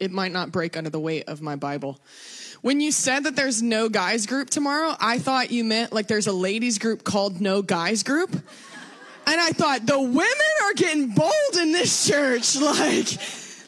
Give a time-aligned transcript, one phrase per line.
[0.00, 1.98] It might not break under the weight of my Bible.
[2.60, 6.26] When you said that there's no guys group tomorrow, I thought you meant like there's
[6.26, 8.32] a ladies group called No Guys Group.
[8.32, 10.24] And I thought the women
[10.64, 12.56] are getting bold in this church.
[12.60, 13.08] Like,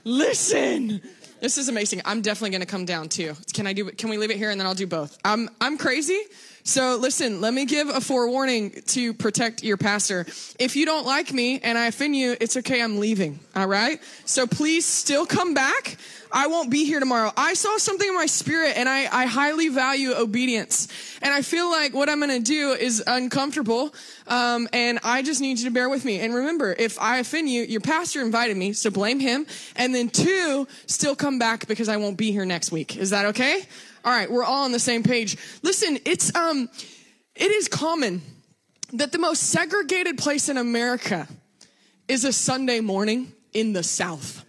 [0.05, 1.03] listen.
[1.41, 2.03] This is amazing.
[2.05, 3.35] I'm definitely going to come down too.
[3.53, 5.19] Can I do can we leave it here and then I'll do both?
[5.25, 6.21] I'm I'm crazy.
[6.63, 10.27] So listen, let me give a forewarning to protect your pastor.
[10.59, 12.83] If you don't like me and I offend you, it's okay.
[12.83, 13.41] I'm leaving.
[13.57, 14.01] All right.
[14.25, 15.97] So please still come back.
[16.33, 17.33] I won't be here tomorrow.
[17.37, 20.87] I saw something in my spirit and I, I highly value obedience.
[21.23, 23.93] And I feel like what I'm going to do is uncomfortable.
[24.29, 26.21] Um, and I just need you to bear with me.
[26.21, 29.47] And remember, if I offend you, your pastor invited me, so blame him.
[29.75, 32.97] And then two, still come back because I won't be here next week.
[32.97, 33.63] Is that okay?
[34.05, 35.37] All right, we're all on the same page.
[35.63, 36.69] Listen, it's um
[37.35, 38.23] it is common
[38.93, 41.29] that the most segregated place in America
[42.09, 44.45] is a Sunday morning in the South.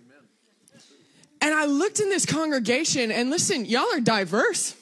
[1.41, 4.75] And I looked in this congregation and listen, y'all are diverse.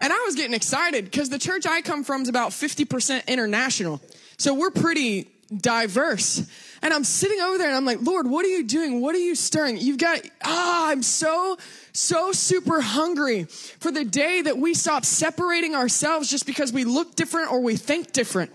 [0.00, 4.00] And I was getting excited because the church I come from is about 50% international.
[4.36, 6.44] So we're pretty diverse.
[6.82, 9.00] And I'm sitting over there and I'm like, Lord, what are you doing?
[9.00, 9.76] What are you stirring?
[9.78, 11.56] You've got, ah, I'm so,
[11.92, 17.14] so super hungry for the day that we stop separating ourselves just because we look
[17.14, 18.50] different or we think different.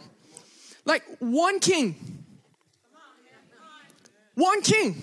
[0.85, 1.95] Like one king.
[4.35, 4.95] One king.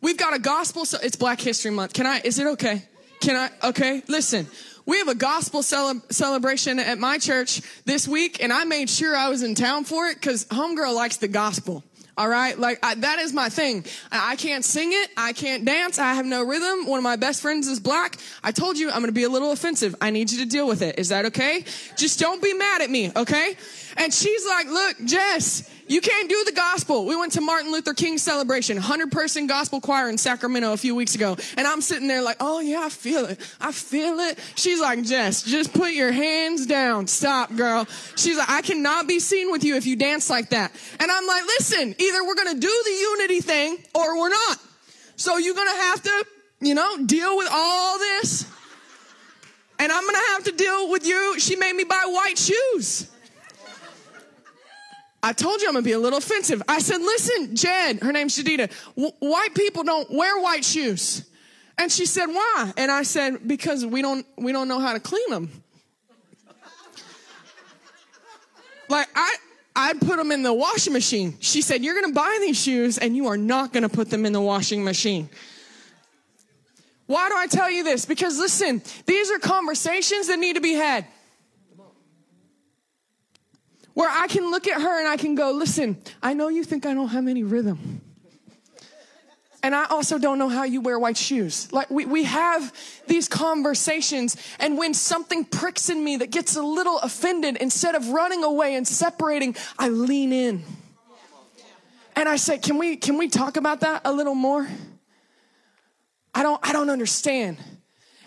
[0.00, 1.92] We've got a gospel, so it's Black History Month.
[1.92, 2.82] Can I, is it okay?
[3.20, 4.46] Can I, okay, listen.
[4.84, 9.16] We have a gospel cele- celebration at my church this week, and I made sure
[9.16, 11.82] I was in town for it because Homegirl likes the gospel.
[12.16, 12.58] All right.
[12.58, 13.84] Like I, that is my thing.
[14.10, 15.10] I, can't sing it.
[15.16, 15.98] I can't dance.
[15.98, 16.86] I have no rhythm.
[16.86, 18.16] One of my best friends is black.
[18.42, 19.94] I told you I'm going to be a little offensive.
[20.00, 20.98] I need you to deal with it.
[20.98, 21.64] Is that okay?
[21.96, 23.12] Just don't be mad at me.
[23.14, 23.56] Okay.
[23.98, 27.06] And she's like, look, Jess, you can't do the gospel.
[27.06, 30.94] We went to Martin Luther King celebration, 100 person gospel choir in Sacramento a few
[30.94, 31.36] weeks ago.
[31.56, 33.38] And I'm sitting there like, oh yeah, I feel it.
[33.60, 34.38] I feel it.
[34.56, 37.06] She's like, Jess, just put your hands down.
[37.06, 37.86] Stop, girl.
[38.16, 40.72] She's like, I cannot be seen with you if you dance like that.
[40.98, 44.58] And I'm like, listen, either we're going to do the unity thing or we're not.
[45.16, 46.26] So you're going to have to,
[46.60, 48.50] you know, deal with all this.
[49.78, 51.38] And I'm going to have to deal with you.
[51.38, 53.10] She made me buy white shoes.
[55.26, 56.62] I told you I'm gonna be a little offensive.
[56.68, 61.28] I said, listen, Jed, her name's Jadita, w- white people don't wear white shoes.
[61.76, 62.72] And she said, why?
[62.76, 65.50] And I said, because we don't, we don't know how to clean them.
[68.88, 69.34] like, I,
[69.74, 71.36] I'd put them in the washing machine.
[71.40, 74.32] She said, you're gonna buy these shoes and you are not gonna put them in
[74.32, 75.28] the washing machine.
[77.06, 78.06] Why do I tell you this?
[78.06, 81.04] Because listen, these are conversations that need to be had
[83.96, 86.84] where I can look at her and I can go, listen, I know you think
[86.84, 88.02] I don't have any rhythm.
[89.62, 91.72] And I also don't know how you wear white shoes.
[91.72, 92.74] Like we, we have
[93.06, 98.08] these conversations and when something pricks in me that gets a little offended, instead of
[98.08, 100.62] running away and separating, I lean in.
[102.14, 104.68] And I say, can we, can we talk about that a little more?
[106.34, 107.56] I don't, I don't understand.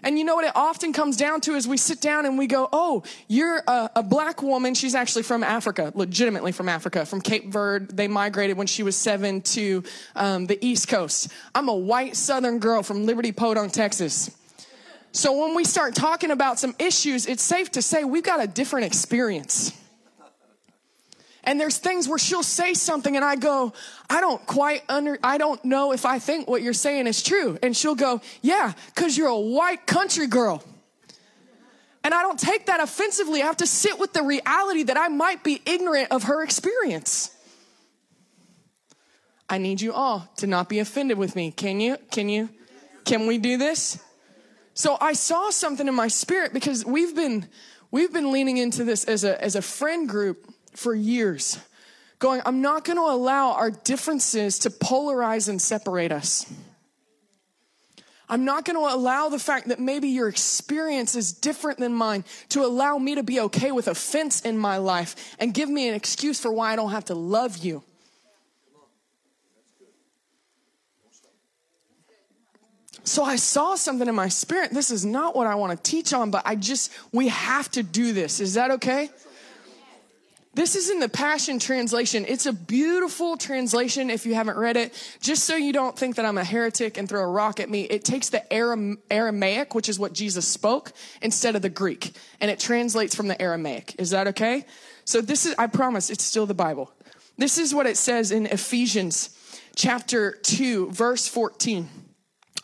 [0.03, 2.47] And you know what it often comes down to is we sit down and we
[2.47, 4.73] go, oh, you're a, a, black woman.
[4.73, 7.87] She's actually from Africa, legitimately from Africa, from Cape Verde.
[7.93, 9.83] They migrated when she was seven to
[10.15, 11.31] um, the East Coast.
[11.53, 14.31] I'm a white Southern girl from Liberty Podunk, Texas.
[15.11, 18.47] So when we start talking about some issues, it's safe to say we've got a
[18.47, 19.73] different experience.
[21.49, 23.73] And there's things where she'll say something and I go,
[24.07, 27.57] I don't quite under, I don't know if I think what you're saying is true.
[27.63, 30.63] And she'll go, yeah, cause you're a white country girl.
[32.03, 33.41] And I don't take that offensively.
[33.41, 37.35] I have to sit with the reality that I might be ignorant of her experience.
[39.49, 41.49] I need you all to not be offended with me.
[41.49, 41.97] Can you?
[42.11, 42.49] Can you?
[43.05, 43.99] Can we do this?
[44.75, 47.47] So I saw something in my spirit because we've been
[47.89, 51.59] we've been leaning into this as a as a friend group for years,
[52.19, 56.51] going, I'm not going to allow our differences to polarize and separate us.
[58.31, 62.23] I'm not going to allow the fact that maybe your experience is different than mine
[62.49, 65.95] to allow me to be okay with offense in my life and give me an
[65.95, 67.83] excuse for why I don't have to love you.
[73.03, 74.69] So I saw something in my spirit.
[74.69, 77.81] This is not what I want to teach on, but I just, we have to
[77.81, 78.39] do this.
[78.39, 79.09] Is that okay?
[80.59, 82.25] This is in the Passion Translation.
[82.27, 84.93] It's a beautiful translation if you haven't read it.
[85.21, 87.83] Just so you don't think that I'm a heretic and throw a rock at me,
[87.83, 90.91] it takes the Aram- Aramaic, which is what Jesus spoke,
[91.21, 92.11] instead of the Greek.
[92.41, 93.95] And it translates from the Aramaic.
[93.99, 94.65] Is that okay?
[95.05, 96.91] So this is, I promise, it's still the Bible.
[97.37, 99.29] This is what it says in Ephesians
[99.77, 101.87] chapter 2, verse 14.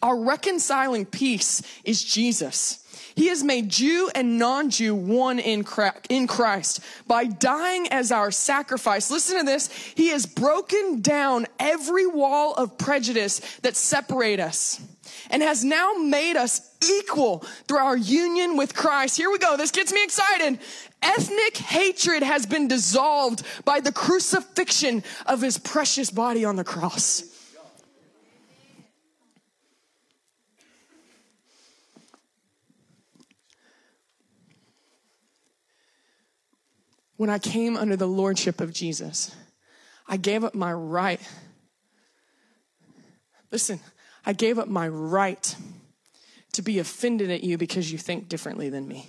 [0.01, 2.84] Our reconciling peace is Jesus.
[3.15, 9.09] He has made Jew and non-Jew one in Christ by dying as our sacrifice.
[9.09, 9.69] Listen to this.
[9.95, 14.81] He has broken down every wall of prejudice that separate us
[15.29, 19.15] and has now made us equal through our union with Christ.
[19.15, 19.55] Here we go.
[19.55, 20.59] This gets me excited.
[21.01, 27.23] Ethnic hatred has been dissolved by the crucifixion of his precious body on the cross.
[37.17, 39.35] When I came under the lordship of Jesus,
[40.07, 41.21] I gave up my right.
[43.51, 43.79] Listen,
[44.25, 45.55] I gave up my right
[46.53, 49.07] to be offended at you because you think differently than me.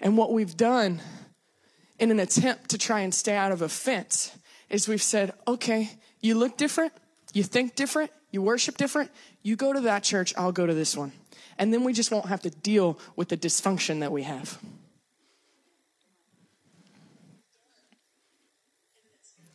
[0.00, 1.00] And what we've done
[1.98, 4.36] in an attempt to try and stay out of offense
[4.68, 6.92] is we've said, okay, you look different,
[7.32, 9.10] you think different, you worship different,
[9.42, 11.12] you go to that church, I'll go to this one
[11.58, 14.58] and then we just won't have to deal with the dysfunction that we have.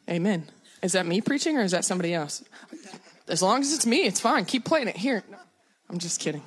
[0.10, 0.50] Amen.
[0.82, 2.44] Is that me preaching or is that somebody else?
[3.28, 4.46] As long as it's me, it's fine.
[4.46, 4.98] Keep playing it.
[4.98, 5.24] Here.
[5.32, 5.38] No,
[5.90, 6.44] I'm just kidding.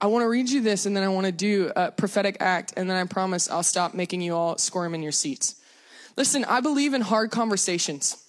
[0.00, 2.74] I want to read you this and then I want to do a prophetic act
[2.76, 5.56] and then I promise I'll stop making you all squirm in your seats.
[6.16, 8.27] Listen, I believe in hard conversations.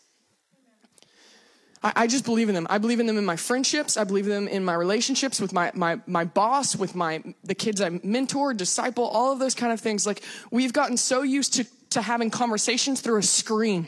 [1.81, 2.67] I, I, just believe in them.
[2.69, 3.95] I believe in them in my friendships.
[3.95, 7.55] I believe in them in my relationships with my, my, my boss, with my, the
[7.55, 10.05] kids I mentor, disciple, all of those kind of things.
[10.05, 10.21] Like
[10.51, 13.87] we've gotten so used to, to having conversations through a screen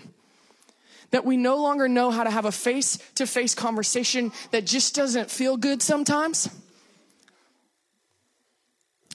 [1.11, 4.95] that we no longer know how to have a face to face conversation that just
[4.95, 6.49] doesn't feel good sometimes.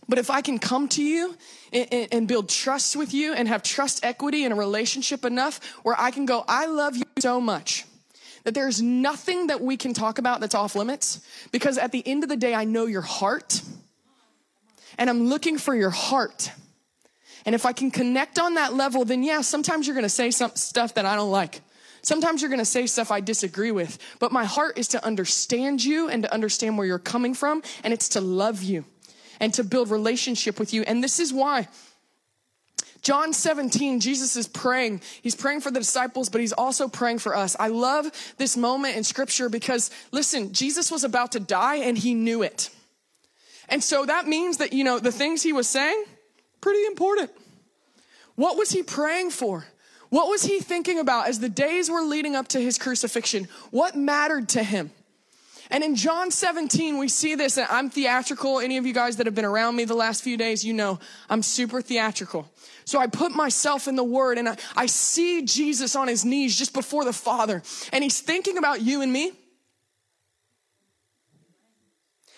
[0.09, 1.35] But if I can come to you
[1.73, 5.99] and, and, build trust with you and have trust equity in a relationship enough where
[5.99, 7.85] I can go, I love you so much
[8.47, 11.21] that there's nothing that we can talk about that's off limits
[11.51, 13.61] because at the end of the day, I know your heart
[14.99, 16.53] and I'm looking for your heart.
[17.45, 20.31] And if I can connect on that level, then yeah, sometimes you're going to say
[20.31, 21.61] some stuff that I don't like.
[22.03, 25.85] Sometimes you're going to say stuff I disagree with, but my heart is to understand
[25.85, 28.85] you and to understand where you're coming from, and it's to love you
[29.41, 30.83] and to build relationship with you.
[30.83, 31.67] And this is why
[33.07, 35.01] John 17, Jesus is praying.
[35.23, 37.55] He's praying for the disciples, but he's also praying for us.
[37.57, 42.15] I love this moment in scripture because listen, Jesus was about to die and he
[42.15, 42.69] knew it.
[43.69, 46.05] And so that means that, you know, the things he was saying,
[46.61, 47.31] pretty important.
[48.35, 49.65] What was he praying for?
[50.09, 53.47] What was he thinking about as the days were leading up to his crucifixion?
[53.71, 54.91] What mattered to him?
[55.71, 58.61] And in John 17, we see this, and I'm theatrical.
[58.61, 60.99] Any of you guys that have been around me the last few days, you know
[61.29, 62.51] I'm super theatrical.
[62.85, 66.57] So I put myself in the word and I, I see Jesus on his knees
[66.57, 69.33] just before the Father, and he's thinking about you and me.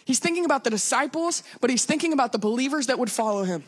[0.08, 3.62] He's thinking about the disciples, but he's thinking about the believers that would follow him.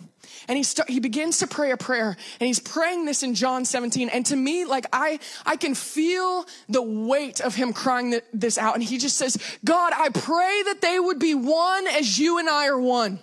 [0.49, 3.66] And he start, he begins to pray a prayer and he's praying this in John
[3.66, 4.09] 17.
[4.09, 8.75] And to me, like I, I can feel the weight of him crying this out.
[8.75, 12.49] And he just says, God, I pray that they would be one as you and
[12.49, 13.18] I are one.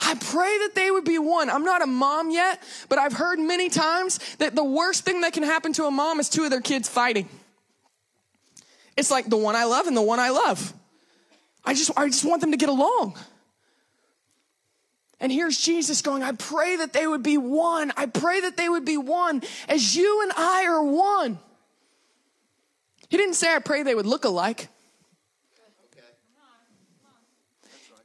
[0.00, 1.50] I pray that they would be one.
[1.50, 5.32] I'm not a mom yet, but I've heard many times that the worst thing that
[5.32, 7.28] can happen to a mom is two of their kids fighting.
[8.96, 10.72] It's like the one I love and the one I love.
[11.64, 13.16] I just, I just want them to get along.
[15.20, 17.92] And here's Jesus going, I pray that they would be one.
[17.96, 21.38] I pray that they would be one as you and I are one.
[23.08, 24.68] He didn't say, I pray they would look alike.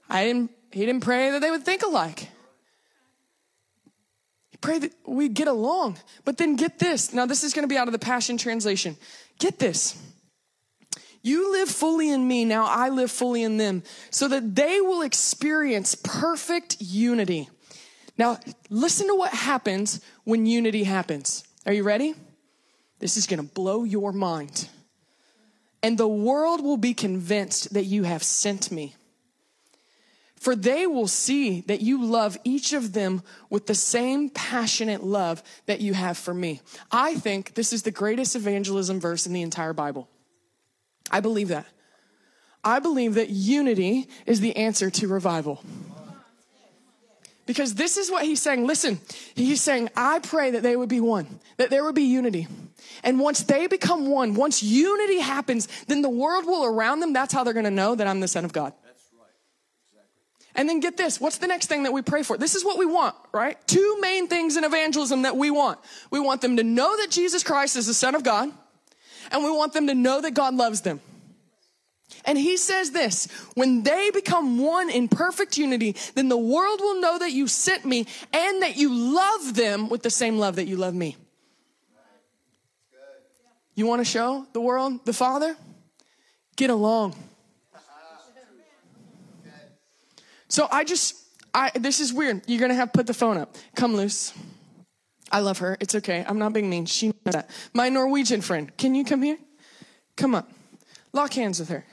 [0.10, 2.30] I didn't, he didn't pray that they would think alike.
[4.50, 5.98] He prayed that we get along.
[6.26, 7.14] But then get this.
[7.14, 8.98] Now, this is going to be out of the Passion Translation.
[9.40, 10.02] Get this.
[11.22, 15.02] You live fully in me, now I live fully in them, so that they will
[15.02, 17.50] experience perfect unity.
[18.18, 18.38] Now,
[18.70, 21.44] listen to what happens when unity happens.
[21.66, 22.16] Are you ready?
[23.00, 24.68] This is gonna blow your mind.
[25.82, 28.96] And the world will be convinced that you have sent me.
[30.36, 35.44] For they will see that you love each of them with the same passionate love
[35.66, 36.62] that you have for me.
[36.92, 40.10] I think this is the greatest evangelism verse in the entire Bible.
[41.12, 41.66] I believe that.
[42.64, 45.64] I believe that unity is the answer to revival.
[47.46, 48.68] Because this is what he's saying.
[48.68, 49.00] Listen,
[49.34, 52.48] he's saying, I pray that they would be one, that there would be unity.
[53.04, 57.34] And once they become one, once unity happens, then the world will around them, that's
[57.34, 58.74] how they're gonna know that I'm the Son of God.
[60.56, 62.38] And then get this what's the next thing that we pray for?
[62.38, 63.58] This is what we want, right?
[63.66, 65.80] Two main things in evangelism that we want.
[66.12, 68.52] We want them to know that Jesus Christ is the Son of God,
[69.32, 71.02] and we want them to know that God loves them.
[72.26, 77.02] And he says this when they become one in perfect unity, then the world will
[77.02, 80.66] know that you sent me and that you love them with the same love that
[80.66, 81.16] you love me.
[83.76, 85.56] You want to show the world the Father?
[86.58, 87.16] Get along.
[90.50, 91.16] So I just,
[91.54, 92.42] I this is weird.
[92.48, 93.56] You're gonna have to put the phone up.
[93.76, 94.34] Come loose.
[95.32, 95.78] I love her.
[95.80, 96.26] It's okay.
[96.28, 96.86] I'm not being mean.
[96.86, 97.50] She knows that.
[97.74, 99.38] My Norwegian friend, can you come here?
[100.16, 100.52] Come up.
[101.14, 101.86] Lock hands with her.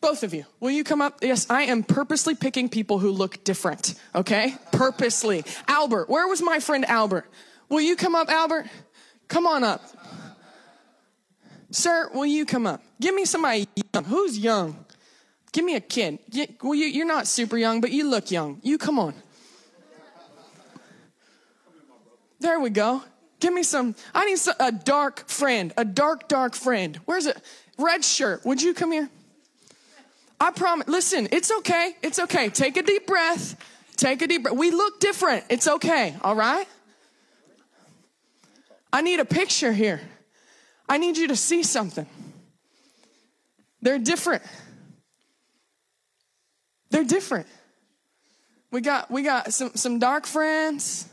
[0.00, 0.44] Both of you.
[0.60, 1.18] Will you come up?
[1.20, 4.54] Yes, I am purposely picking people who look different, okay?
[4.72, 5.44] Purposely.
[5.68, 7.30] Albert, where was my friend Albert?
[7.68, 8.66] Will you come up, Albert?
[9.28, 9.82] Come on up.
[11.70, 12.82] Sir, will you come up?
[13.00, 14.04] Give me somebody young.
[14.04, 14.84] Who's young?
[15.52, 16.18] Give me a kid.
[16.62, 18.60] Well, you, you're not super young, but you look young.
[18.62, 19.14] You come on.
[22.40, 23.02] There we go.
[23.38, 23.94] Give me some.
[24.14, 26.98] I need some, a dark friend, a dark, dark friend.
[27.04, 27.40] Where's it?
[27.78, 28.44] Red shirt.
[28.44, 29.08] Would you come here?
[30.40, 30.88] I promise.
[30.88, 31.94] Listen, it's okay.
[32.02, 32.48] It's okay.
[32.48, 33.56] Take a deep breath.
[33.96, 34.56] Take a deep breath.
[34.56, 35.44] We look different.
[35.50, 36.16] It's okay.
[36.22, 36.66] All right?
[38.92, 40.00] I need a picture here.
[40.88, 42.06] I need you to see something.
[43.82, 44.42] They're different.
[46.90, 47.46] They're different.
[48.70, 51.09] We got we got some some dark friends.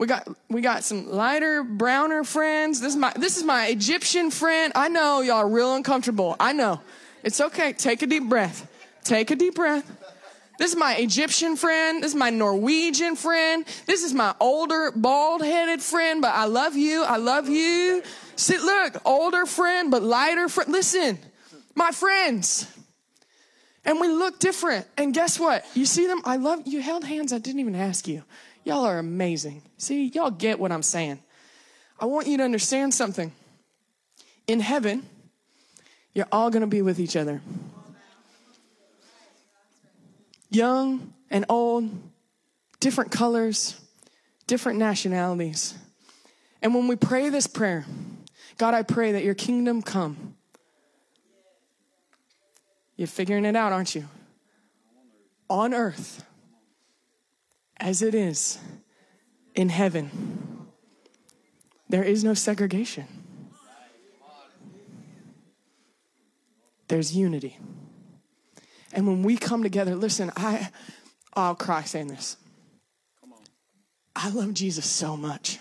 [0.00, 2.80] We got we got some lighter, browner friends.
[2.80, 4.72] This is my this is my Egyptian friend.
[4.74, 6.36] I know y'all real uncomfortable.
[6.40, 6.80] I know.
[7.22, 7.74] It's okay.
[7.74, 8.66] Take a deep breath.
[9.04, 9.84] Take a deep breath.
[10.58, 12.02] This is my Egyptian friend.
[12.02, 13.66] This is my Norwegian friend.
[13.84, 17.04] This is my older, bald headed friend, but I love you.
[17.04, 18.02] I love you.
[18.36, 20.72] See, look, older friend, but lighter friend.
[20.72, 21.18] Listen,
[21.74, 22.66] my friends.
[23.84, 24.86] And we look different.
[24.96, 25.66] And guess what?
[25.74, 26.22] You see them?
[26.24, 27.34] I love you held hands.
[27.34, 28.22] I didn't even ask you.
[28.70, 29.62] Y'all are amazing.
[29.78, 31.18] See, y'all get what I'm saying.
[31.98, 33.32] I want you to understand something.
[34.46, 35.04] In heaven,
[36.14, 37.42] you're all going to be with each other.
[40.50, 41.90] Young and old,
[42.78, 43.76] different colors,
[44.46, 45.76] different nationalities.
[46.62, 47.84] And when we pray this prayer,
[48.56, 50.36] God, I pray that your kingdom come.
[52.94, 54.04] You're figuring it out, aren't you?
[55.48, 56.24] On earth
[57.80, 58.58] as it is
[59.54, 60.10] in heaven.
[61.88, 63.06] There is no segregation.
[66.90, 67.56] there's unity.
[68.92, 70.68] And when we come together, listen, I,
[71.32, 72.36] I'll cry saying this.
[74.14, 75.60] I love Jesus so much.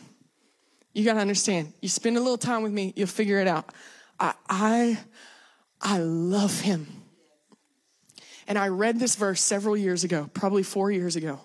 [0.92, 1.72] You got to understand.
[1.82, 3.72] You spend a little time with me, you'll figure it out.
[4.20, 5.00] I, I,
[5.80, 6.88] I love him.
[8.48, 11.40] And I read this verse several years ago, probably four years ago.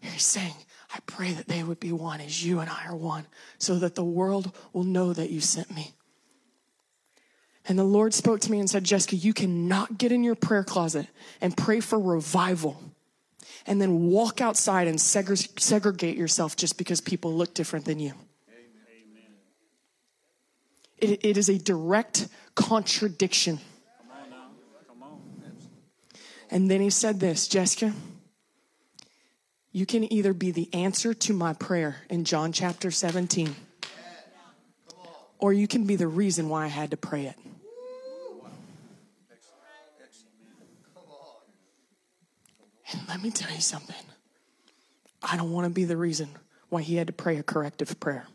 [0.00, 0.54] He's saying,
[0.94, 3.26] I pray that they would be one as you and I are one,
[3.58, 5.92] so that the world will know that you sent me.
[7.66, 10.64] And the Lord spoke to me and said, Jessika, you cannot get in your prayer
[10.64, 11.06] closet
[11.40, 12.80] and pray for revival
[13.66, 18.14] and then walk outside and segregate yourself just because people look different than you.
[20.96, 23.60] It, it is a direct contradiction.
[26.50, 27.92] And then he said this Jessika,
[29.72, 33.54] you can either be the answer to my prayer in John chapter 17,
[35.38, 37.36] or you can be the reason why I had to pray it.
[42.90, 43.94] And let me tell you something.
[45.22, 46.30] I don't want to be the reason
[46.70, 48.26] why he had to pray a corrective prayer.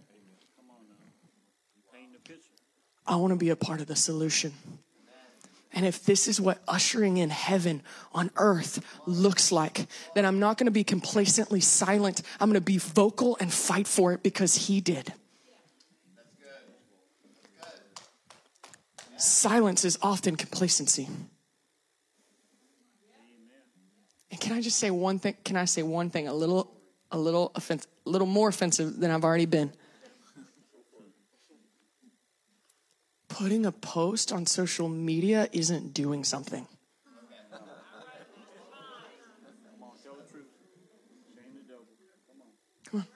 [3.06, 4.54] I want to be a part of the solution.
[5.74, 7.82] And if this is what ushering in heaven
[8.14, 12.22] on earth looks like, then I'm not going to be complacently silent.
[12.40, 15.14] I'm going to be vocal and fight for it because he did.
[19.18, 21.08] Silence is often complacency.
[24.30, 25.36] And can I just say one thing?
[25.46, 26.76] Can I say one thing a little,
[27.12, 29.72] a little offensive, a little more offensive than I've already been?
[33.34, 36.68] putting a post on social media isn't doing something.
[42.92, 43.08] Come on.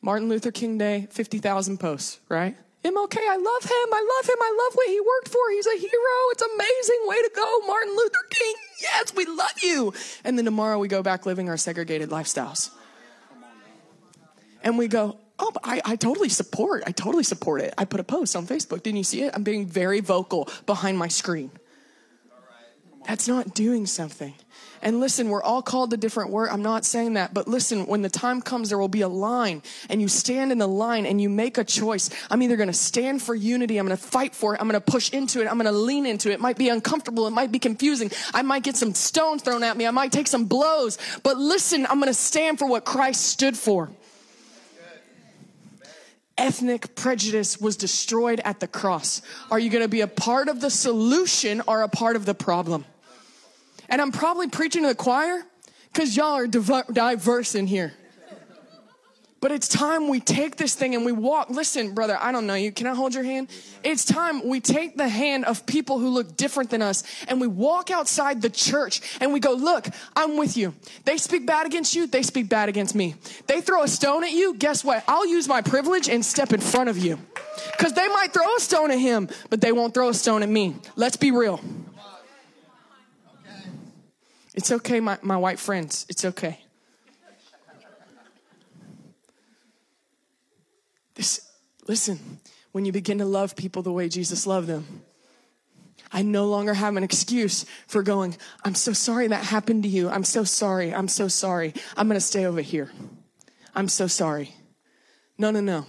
[0.00, 2.56] Martin Luther King Day, 50,000 posts, right?
[2.84, 3.88] MLK, I love him.
[3.92, 4.36] I love him.
[4.40, 5.50] I love what he worked for.
[5.50, 6.16] He's a hero.
[6.30, 7.00] It's amazing.
[7.06, 8.54] Way to go, Martin Luther King.
[8.80, 9.92] Yes, we love you.
[10.22, 12.70] And then tomorrow we go back living our segregated lifestyles.
[14.62, 16.82] And we go, oh, I, I totally support.
[16.86, 17.74] I totally support it.
[17.78, 18.82] I put a post on Facebook.
[18.82, 19.32] Didn't you see it?
[19.34, 21.50] I'm being very vocal behind my screen.
[23.06, 24.34] That's not doing something.
[24.82, 26.52] And listen, we're all called to different work.
[26.52, 29.62] I'm not saying that, but listen, when the time comes, there will be a line
[29.88, 32.10] and you stand in the line and you make a choice.
[32.30, 33.78] I'm either going to stand for unity.
[33.78, 34.60] I'm going to fight for it.
[34.60, 35.46] I'm going to push into it.
[35.46, 36.34] I'm going to lean into it.
[36.34, 37.26] It might be uncomfortable.
[37.26, 38.10] It might be confusing.
[38.34, 39.86] I might get some stones thrown at me.
[39.86, 43.56] I might take some blows, but listen, I'm going to stand for what Christ stood
[43.56, 43.90] for.
[46.38, 49.20] Ethnic prejudice was destroyed at the cross.
[49.50, 52.34] Are you going to be a part of the solution or a part of the
[52.34, 52.84] problem?
[53.88, 55.42] And I'm probably preaching to the choir
[55.92, 57.92] because y'all are diverse in here.
[59.40, 61.48] But it's time we take this thing and we walk.
[61.48, 62.72] Listen, brother, I don't know you.
[62.72, 63.48] Can I hold your hand?
[63.84, 67.46] It's time we take the hand of people who look different than us and we
[67.46, 70.74] walk outside the church and we go, look, I'm with you.
[71.04, 72.08] They speak bad against you.
[72.08, 73.14] They speak bad against me.
[73.46, 74.54] They throw a stone at you.
[74.54, 75.04] Guess what?
[75.06, 77.18] I'll use my privilege and step in front of you.
[77.78, 80.48] Cause they might throw a stone at him, but they won't throw a stone at
[80.48, 80.74] me.
[80.96, 81.60] Let's be real.
[84.54, 86.06] It's okay, my, my white friends.
[86.08, 86.58] It's okay.
[91.18, 91.50] This,
[91.88, 92.38] listen,
[92.70, 95.02] when you begin to love people the way Jesus loved them,
[96.12, 100.08] I no longer have an excuse for going, I'm so sorry that happened to you.
[100.08, 100.94] I'm so sorry.
[100.94, 101.74] I'm so sorry.
[101.96, 102.90] I'm going to stay over here.
[103.74, 104.54] I'm so sorry.
[105.36, 105.86] No, no, no.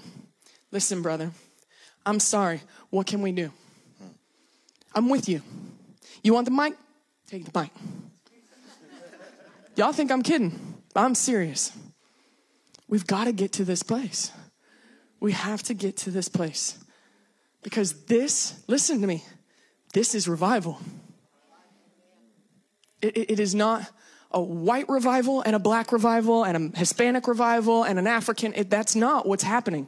[0.71, 1.31] Listen, brother.
[2.07, 2.61] I'm sorry.
[2.89, 3.53] What can we do?
[4.95, 5.43] I'm with you.
[6.23, 6.73] You want the mic?
[7.27, 7.69] Take the mic.
[9.75, 10.75] Y'all think I'm kidding.
[10.95, 11.71] I'm serious.
[12.87, 14.31] We've got to get to this place.
[15.19, 16.77] We have to get to this place.
[17.61, 19.23] Because this, listen to me,
[19.93, 20.79] this is revival.
[23.01, 23.89] It, it, it is not
[24.31, 28.53] a white revival and a black revival and a Hispanic revival and an African.
[28.53, 29.87] It, that's not what's happening.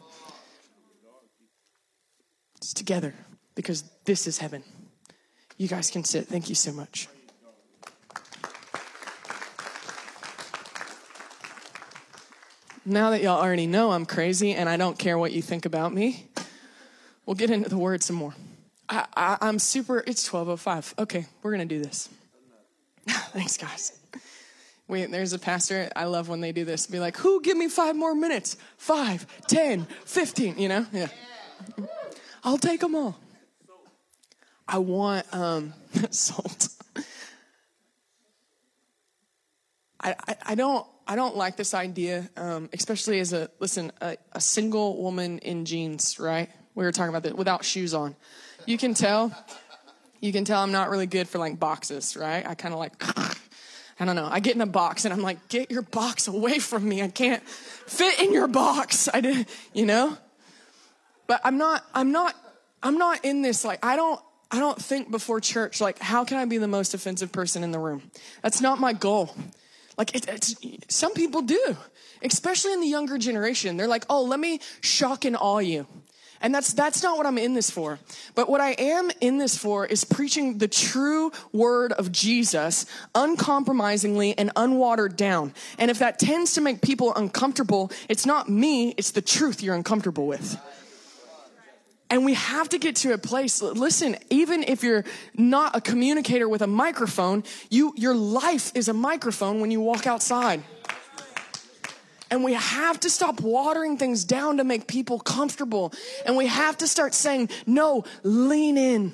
[2.58, 3.14] It's together
[3.56, 4.64] because this is heaven.
[5.58, 6.28] You guys can sit.
[6.28, 7.08] Thank you so much.
[12.86, 15.94] Now that y'all already know I'm crazy and I don't care what you think about
[15.94, 16.28] me,
[17.26, 18.34] we'll get into the word some more.
[18.90, 21.00] I, I'm super, it's 12.05.
[21.00, 22.10] Okay, we're going to do this.
[23.08, 23.98] Thanks, guys.
[24.88, 25.90] Wait, there's a pastor.
[25.96, 26.88] I love when they do this.
[26.88, 28.58] Be like, who give me five more minutes?
[28.76, 30.86] Five, ten, fifteen, you know?
[30.92, 31.08] Yeah.
[32.44, 33.18] I'll take them all.
[34.68, 35.74] I want um,
[36.10, 36.68] salt.
[40.02, 44.16] I, I, I don't I don't like this idea, um, especially as a listen a,
[44.32, 46.18] a, single woman in jeans.
[46.22, 46.50] Right?
[46.74, 48.16] We were talking about that without shoes on.
[48.66, 49.36] You can tell.
[50.22, 52.16] You can tell I'm not really good for like boxes.
[52.16, 52.48] Right?
[52.48, 52.94] I kind of like.
[54.00, 54.30] I don't know.
[54.32, 57.02] I get in a box and I'm like, get your box away from me.
[57.02, 59.10] I can't fit in your box.
[59.14, 60.18] I did, you know.
[61.28, 61.84] But I'm not.
[61.94, 62.36] I'm not.
[62.82, 64.22] I'm not in this like I don't.
[64.50, 67.72] I don't think before church like how can I be the most offensive person in
[67.72, 68.02] the room?
[68.42, 69.36] That's not my goal.
[70.02, 70.56] Like it, it's,
[70.88, 71.78] some people do,
[72.24, 73.78] especially in the younger generation.
[73.78, 75.86] They're like, oh, let me shock and awe you.
[76.42, 78.00] And that's, that's not what I'm in this for.
[78.34, 84.36] But what I am in this for is preaching the true word of Jesus uncompromisingly
[84.40, 85.54] and unwatered down.
[85.78, 89.76] And if that tends to make people uncomfortable, it's not me, it's the truth you're
[89.76, 90.58] uncomfortable with.
[92.12, 96.50] And we have to get to a place, listen, even if you're not a communicator
[96.50, 100.62] with a microphone, you, your life is a microphone when you walk outside.
[102.30, 105.94] And we have to stop watering things down to make people comfortable.
[106.26, 109.14] And we have to start saying, no, lean in.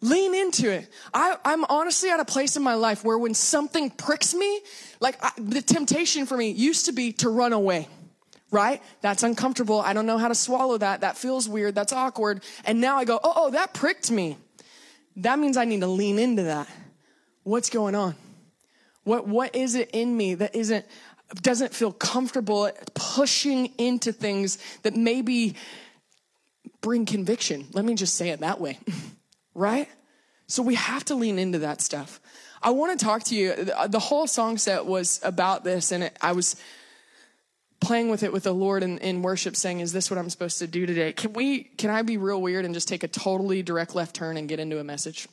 [0.00, 0.88] Lean into it.
[1.12, 4.62] I, am honestly at a place in my life where when something pricks me,
[4.98, 7.86] like I, the temptation for me used to be to run away
[8.52, 8.82] right?
[9.00, 9.80] That's uncomfortable.
[9.80, 11.00] I don't know how to swallow that.
[11.00, 11.74] That feels weird.
[11.74, 12.44] That's awkward.
[12.64, 14.36] And now I go, oh, oh, that pricked me.
[15.16, 16.68] That means I need to lean into that.
[17.42, 18.14] What's going on?
[19.04, 20.86] What, what is it in me that isn't,
[21.40, 25.56] doesn't feel comfortable pushing into things that maybe
[26.82, 27.66] bring conviction?
[27.72, 28.78] Let me just say it that way,
[29.54, 29.88] right?
[30.46, 32.20] So we have to lean into that stuff.
[32.62, 33.54] I want to talk to you.
[33.88, 36.54] The whole song set was about this, and it, I was
[37.82, 40.58] playing with it with the Lord in, in worship, saying, "Is this what I'm supposed
[40.60, 41.64] to do today?" Can we?
[41.64, 44.60] Can I be real weird and just take a totally direct left turn and get
[44.60, 45.28] into a message?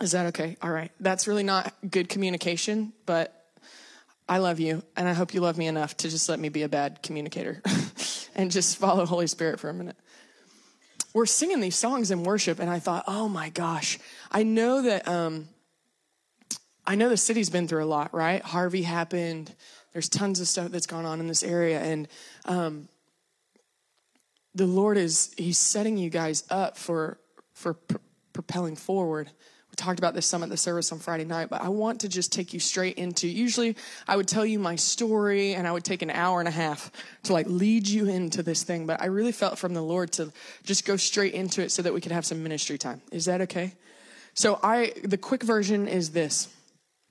[0.00, 0.56] Is that okay?
[0.60, 0.92] All right.
[1.00, 3.34] That's really not good communication, but
[4.28, 6.62] I love you, and I hope you love me enough to just let me be
[6.62, 7.62] a bad communicator
[8.34, 9.96] and just follow the Holy Spirit for a minute.
[11.14, 13.98] We're singing these songs in worship, and I thought, oh my gosh,
[14.30, 15.08] I know that.
[15.08, 15.48] Um,
[16.86, 18.40] I know the city's been through a lot, right?
[18.42, 19.54] Harvey happened.
[19.92, 22.08] There's tons of stuff that's gone on in this area, and
[22.44, 22.88] um,
[24.54, 27.18] the Lord is He's setting you guys up for
[27.52, 27.96] for pr-
[28.32, 29.28] propelling forward
[29.70, 32.08] We talked about this some at the service on Friday night, but I want to
[32.08, 33.26] just take you straight into.
[33.26, 36.52] Usually, I would tell you my story and I would take an hour and a
[36.52, 36.90] half
[37.24, 40.32] to like lead you into this thing, but I really felt from the Lord to
[40.64, 43.02] just go straight into it so that we could have some ministry time.
[43.10, 43.74] Is that okay?
[44.34, 46.48] So I the quick version is this.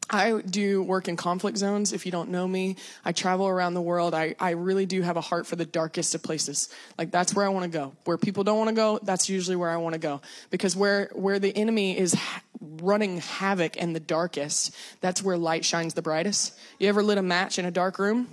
[0.10, 1.92] I do work in conflict zones.
[1.92, 4.14] If you don't know me, I travel around the world.
[4.14, 6.70] I, I really do have a heart for the darkest of places.
[6.98, 7.94] Like that's where I want to go.
[8.06, 10.22] Where people don't want to go, that's usually where I want to go.
[10.50, 12.42] Because where, where the enemy is ha-
[12.82, 16.58] running havoc in the darkest, that's where light shines the brightest.
[16.80, 18.30] You ever lit a match in a dark room?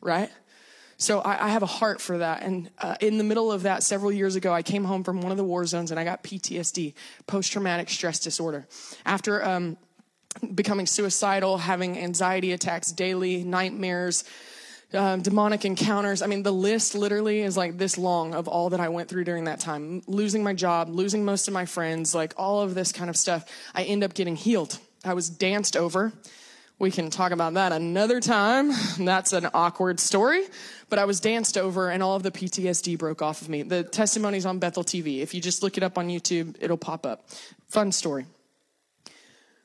[0.00, 0.30] right?
[0.96, 2.42] So I, I, have a heart for that.
[2.42, 5.30] And uh, in the middle of that, several years ago, I came home from one
[5.30, 6.94] of the war zones and I got PTSD,
[7.28, 8.66] post traumatic stress disorder.
[9.06, 9.76] After um,
[10.54, 14.24] becoming suicidal, having anxiety attacks daily, nightmares,
[14.94, 16.22] um, demonic encounters.
[16.22, 19.24] I mean, the list literally is like this long of all that I went through
[19.24, 20.02] during that time.
[20.06, 23.44] Losing my job, losing most of my friends, like all of this kind of stuff.
[23.74, 24.78] I end up getting healed.
[25.04, 26.12] I was danced over.
[26.78, 28.70] We can talk about that another time.
[28.98, 30.44] That's an awkward story.
[30.88, 33.62] But I was danced over and all of the PTSD broke off of me.
[33.62, 35.20] The testimony's on Bethel TV.
[35.20, 37.28] If you just look it up on YouTube, it'll pop up.
[37.68, 38.24] Fun story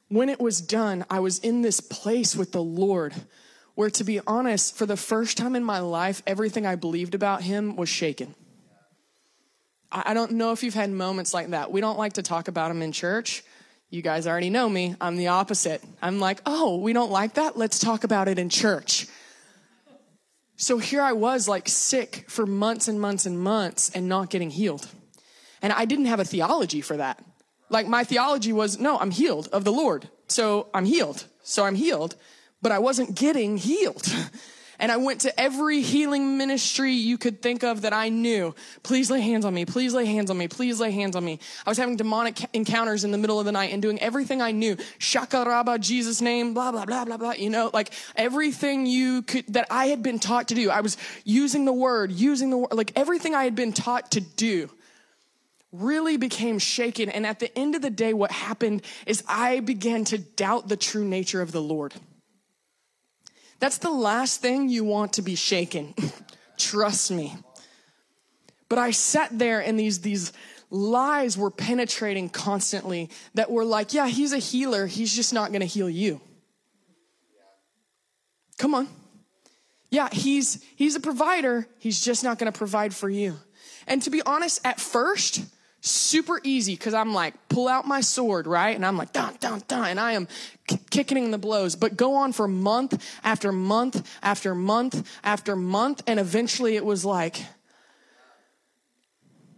[0.10, 3.14] when it was done, I was in this place with the Lord
[3.76, 7.42] where, to be honest, for the first time in my life, everything I believed about
[7.42, 8.36] Him was shaken.
[9.92, 11.72] I don't know if you've had moments like that.
[11.72, 13.44] We don't like to talk about them in church.
[13.92, 14.96] You guys already know me.
[15.00, 15.84] I'm the opposite.
[16.02, 17.58] I'm like, oh, we don't like that?
[17.58, 19.08] Let's talk about it in church.
[20.56, 24.50] So here I was, like sick for months and months and months and not getting
[24.50, 24.88] healed.
[25.62, 27.24] And I didn't have a theology for that.
[27.74, 30.08] Like my theology was, no, I'm healed of the Lord.
[30.28, 31.26] So I'm healed.
[31.42, 32.16] So I'm healed.
[32.62, 34.08] But I wasn't getting healed.
[34.80, 38.54] And I went to every healing ministry you could think of that I knew.
[38.82, 39.64] Please lay hands on me.
[39.66, 40.50] Please lay hands on me.
[40.50, 41.40] Please lay hands on me.
[41.66, 44.52] I was having demonic encounters in the middle of the night and doing everything I
[44.52, 44.76] knew.
[45.00, 47.32] Shakaraba, Jesus name, blah, blah, blah, blah, blah.
[47.32, 50.70] You know, like everything you could, that I had been taught to do.
[50.70, 54.22] I was using the word, using the word, like everything I had been taught to
[54.22, 54.70] do
[55.74, 57.10] really became shaken.
[57.10, 60.78] And at the end of the day, what happened is I began to doubt the
[60.78, 61.94] true nature of the Lord.
[63.60, 65.94] That's the last thing you want to be shaken.
[66.58, 67.36] Trust me.
[68.70, 70.32] But I sat there and these, these
[70.70, 74.86] lies were penetrating constantly that were like, yeah, he's a healer.
[74.86, 76.22] He's just not going to heal you.
[78.58, 78.88] Come on.
[79.90, 81.68] Yeah, he's, he's a provider.
[81.80, 83.36] He's just not going to provide for you.
[83.88, 85.46] And to be honest, at first,
[85.86, 88.74] super easy because I'm like, pull out my sword, right?
[88.74, 90.30] And I'm like, dun, dun, dun, and I am
[90.66, 96.02] k- kicking the blows, but go on for month after month after month after month.
[96.08, 97.44] And eventually it was like,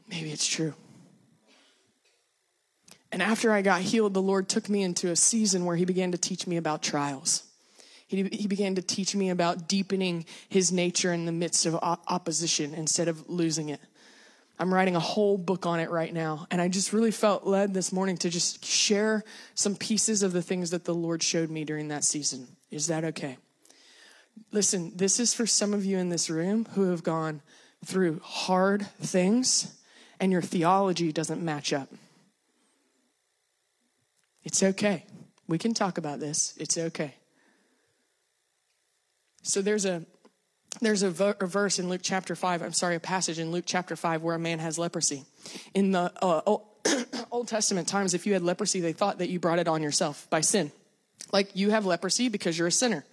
[0.10, 0.74] maybe it's true.
[3.12, 6.12] And after I got healed, the Lord took me into a season where He began
[6.12, 7.44] to teach me about trials.
[8.08, 12.74] He, he began to teach me about deepening His nature in the midst of opposition
[12.74, 13.80] instead of losing it.
[14.58, 16.48] I'm writing a whole book on it right now.
[16.50, 20.42] And I just really felt led this morning to just share some pieces of the
[20.42, 22.48] things that the Lord showed me during that season.
[22.72, 23.38] Is that okay?
[24.52, 27.42] Listen, this is for some of you in this room who have gone
[27.84, 29.76] through hard things
[30.20, 31.90] and your theology doesn't match up.
[34.44, 35.06] It's okay.
[35.48, 36.54] We can talk about this.
[36.58, 37.16] It's okay.
[39.44, 40.06] So there's a
[40.82, 44.22] there's a, verse in Luke chapter 5, I'm sorry, a passage in Luke chapter 5
[44.22, 45.26] where a man has leprosy.
[45.74, 46.58] In the uh,
[47.32, 50.28] Old Testament times, if you had leprosy, they thought that you brought it on yourself
[50.30, 50.72] by sin.
[51.32, 53.06] Like you have leprosy because you're a sinner.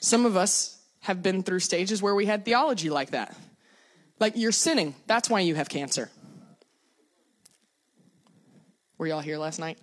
[0.00, 3.36] Some of us have been through stages where we had theology like that.
[4.18, 6.10] Like you're sinning, that's why you have cancer.
[8.98, 9.78] Were y'all here last night?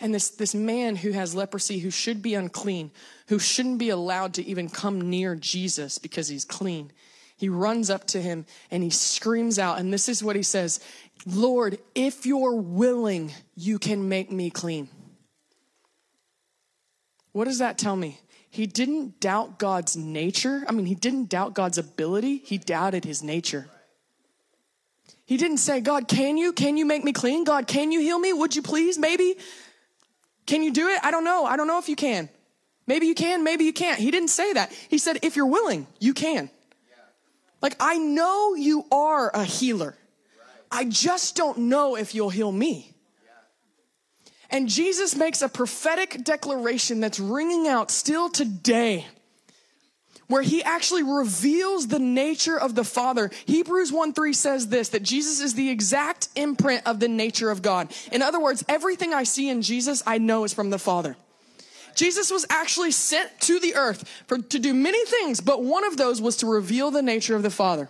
[0.00, 2.90] And this, this man who has leprosy, who should be unclean,
[3.28, 6.90] who shouldn't be allowed to even come near Jesus because he's clean,
[7.36, 9.78] he runs up to him and he screams out.
[9.78, 10.80] And this is what he says
[11.26, 14.88] Lord, if you're willing, you can make me clean.
[17.32, 18.18] What does that tell me?
[18.48, 20.64] He didn't doubt God's nature.
[20.66, 23.68] I mean, he didn't doubt God's ability, he doubted his nature.
[25.24, 26.52] He didn't say, God, can you?
[26.52, 27.44] Can you make me clean?
[27.44, 28.32] God, can you heal me?
[28.32, 28.98] Would you please?
[28.98, 29.36] Maybe.
[30.50, 30.98] Can you do it?
[31.04, 31.44] I don't know.
[31.44, 32.28] I don't know if you can.
[32.84, 34.00] Maybe you can, maybe you can't.
[34.00, 34.72] He didn't say that.
[34.88, 36.50] He said, if you're willing, you can.
[37.62, 39.96] Like, I know you are a healer.
[40.68, 42.92] I just don't know if you'll heal me.
[44.50, 49.06] And Jesus makes a prophetic declaration that's ringing out still today
[50.30, 53.30] where he actually reveals the nature of the Father.
[53.46, 57.62] Hebrews 1 3 says this that Jesus is the exact imprint of the nature of
[57.62, 57.92] God.
[58.12, 61.16] In other words, everything I see in Jesus, I know is from the Father.
[61.96, 65.96] Jesus was actually sent to the earth for, to do many things, but one of
[65.96, 67.88] those was to reveal the nature of the Father.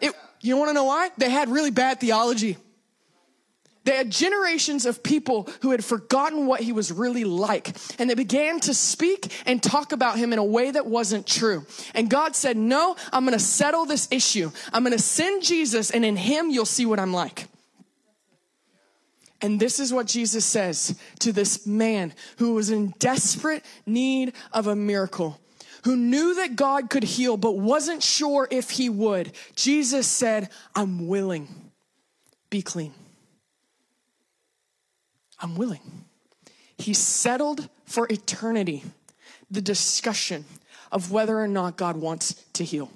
[0.00, 1.10] It, you want to know why?
[1.16, 2.58] They had really bad theology.
[3.84, 7.76] They had generations of people who had forgotten what he was really like.
[7.98, 11.66] And they began to speak and talk about him in a way that wasn't true.
[11.94, 14.50] And God said, No, I'm going to settle this issue.
[14.72, 17.46] I'm going to send Jesus, and in him, you'll see what I'm like.
[19.42, 24.66] And this is what Jesus says to this man who was in desperate need of
[24.66, 25.38] a miracle,
[25.84, 29.32] who knew that God could heal, but wasn't sure if he would.
[29.54, 31.48] Jesus said, I'm willing.
[32.48, 32.94] Be clean.
[35.40, 36.04] I'm willing.
[36.76, 38.82] He settled for eternity
[39.50, 40.44] the discussion
[40.90, 42.90] of whether or not God wants to heal.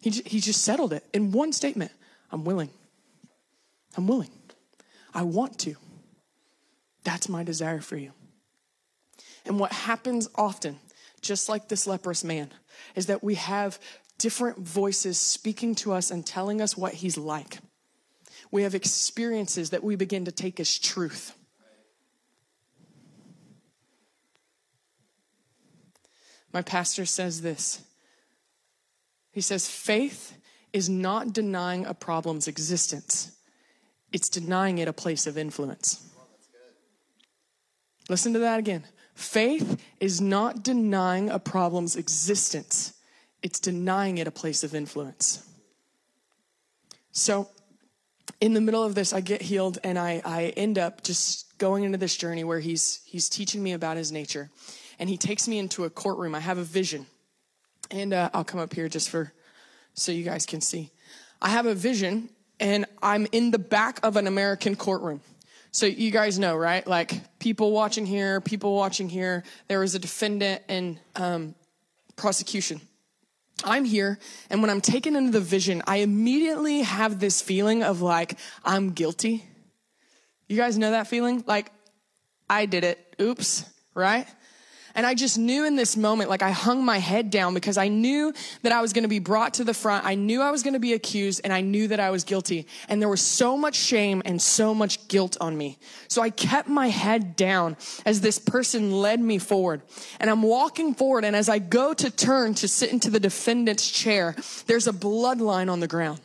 [0.00, 1.92] He, he just settled it in one statement
[2.32, 2.70] I'm willing.
[3.96, 4.30] I'm willing.
[5.12, 5.76] I want to.
[7.04, 8.12] That's my desire for you.
[9.44, 10.78] And what happens often,
[11.20, 12.50] just like this leprous man,
[12.94, 13.78] is that we have
[14.18, 17.58] different voices speaking to us and telling us what he's like.
[18.50, 21.34] We have experiences that we begin to take as truth.
[26.52, 27.82] My pastor says this.
[29.32, 30.36] He says, faith
[30.72, 33.36] is not denying a problem's existence
[34.12, 36.06] it's denying it a place of influence.
[38.08, 38.84] Listen to that again.
[39.14, 42.94] Faith is not denying a problem's existence,
[43.42, 45.46] it's denying it a place of influence.
[47.12, 47.48] So,
[48.40, 51.84] in the middle of this, I get healed and I, I end up just going
[51.84, 54.50] into this journey where he's, he's teaching me about his nature.
[54.98, 56.34] And he takes me into a courtroom.
[56.34, 57.06] I have a vision.
[57.90, 59.32] And uh, I'll come up here just for
[59.94, 60.90] so you guys can see.
[61.42, 65.20] I have a vision and I'm in the back of an American courtroom.
[65.72, 66.86] So you guys know, right?
[66.86, 69.44] Like people watching here, people watching here.
[69.68, 71.54] There was a defendant and um,
[72.16, 72.80] prosecution.
[73.64, 74.18] I'm here,
[74.48, 78.90] and when I'm taken into the vision, I immediately have this feeling of like I'm
[78.90, 79.44] guilty.
[80.48, 81.44] You guys know that feeling?
[81.46, 81.70] Like
[82.48, 83.16] I did it.
[83.20, 84.26] Oops, right?
[84.94, 87.88] And I just knew in this moment, like I hung my head down because I
[87.88, 90.04] knew that I was going to be brought to the front.
[90.04, 92.66] I knew I was going to be accused and I knew that I was guilty.
[92.88, 95.78] And there was so much shame and so much guilt on me.
[96.08, 99.82] So I kept my head down as this person led me forward.
[100.18, 101.24] And I'm walking forward.
[101.24, 104.34] And as I go to turn to sit into the defendant's chair,
[104.66, 106.20] there's a bloodline on the ground.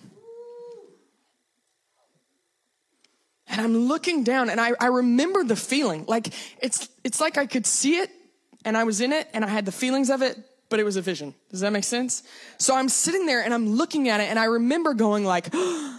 [3.47, 6.05] And I'm looking down and I, I remember the feeling.
[6.07, 8.09] Like it's, it's like I could see it
[8.65, 10.37] and I was in it and I had the feelings of it,
[10.69, 11.33] but it was a vision.
[11.51, 12.23] Does that make sense?
[12.57, 15.53] So I'm sitting there and I'm looking at it and I remember going like,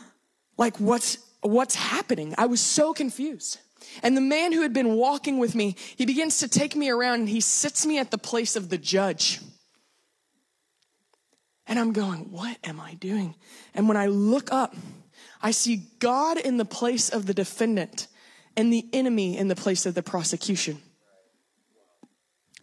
[0.58, 2.34] like what's, what's happening?
[2.36, 3.60] I was so confused.
[4.02, 7.20] And the man who had been walking with me, he begins to take me around
[7.20, 9.40] and he sits me at the place of the judge.
[11.68, 13.34] And I'm going, what am I doing?
[13.74, 14.74] And when I look up,
[15.40, 18.08] I see God in the place of the defendant
[18.56, 20.80] and the enemy in the place of the prosecution.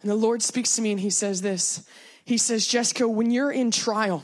[0.04, 1.82] And the Lord speaks to me and he says this.
[2.26, 4.22] He says, Jessika, when you're in trial,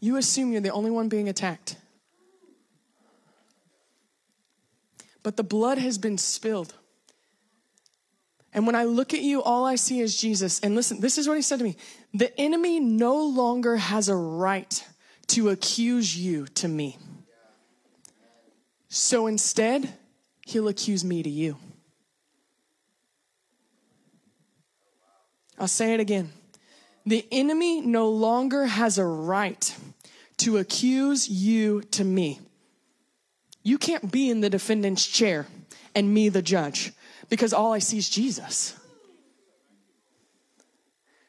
[0.00, 1.76] you assume you're the only one being attacked.
[5.22, 6.72] But the blood has been spilled.
[8.54, 10.58] And when I look at you, all I see is Jesus.
[10.60, 11.76] And listen, this is what he said to me
[12.14, 14.88] The enemy no longer has a right
[15.26, 16.96] to accuse you to me.
[18.92, 19.88] So instead,
[20.44, 21.56] he'll accuse me to you.
[25.58, 26.32] I'll say it again.
[27.06, 29.76] The enemy no longer has a right
[30.38, 32.40] to accuse you to me.
[33.62, 35.46] You can't be in the defendant's chair
[35.94, 36.92] and me the judge
[37.28, 38.76] because all I see is Jesus.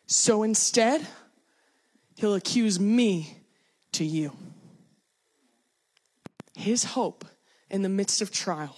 [0.07, 1.05] So instead,
[2.15, 3.37] he'll accuse me
[3.91, 4.31] to you.
[6.55, 7.25] His hope
[7.71, 8.75] in the midst of trial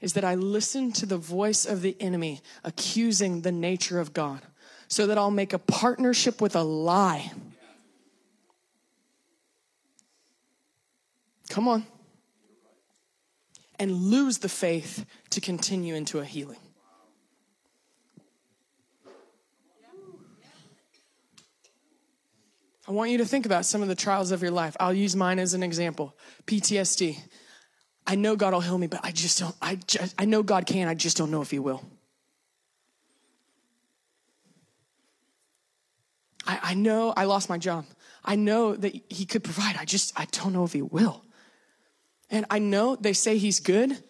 [0.00, 4.42] is that I listen to the voice of the enemy accusing the nature of God
[4.86, 7.32] so that I'll make a partnership with a lie
[11.50, 11.84] Come on.
[13.78, 16.58] And lose the faith to continue into a healing.
[22.86, 24.76] I want you to think about some of the trials of your life.
[24.80, 26.16] I'll use mine as an example
[26.46, 27.18] PTSD.
[28.06, 30.66] I know God will heal me, but I just don't, I, just, I know God
[30.66, 31.84] can, I just don't know if He will.
[36.46, 37.86] I, I know I lost my job.
[38.24, 41.24] I know that He could provide, I just, I don't know if He will.
[42.30, 44.02] And I know they say He's good,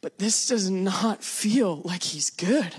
[0.00, 2.74] but this does not feel like He's good.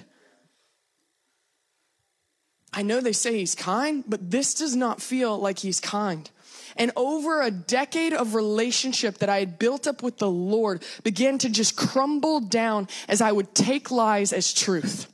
[2.73, 6.29] I know they say he's kind, but this does not feel like he's kind.
[6.75, 11.38] And over a decade of relationship that I had built up with the Lord began
[11.39, 15.07] to just crumble down as I would take lies as truth.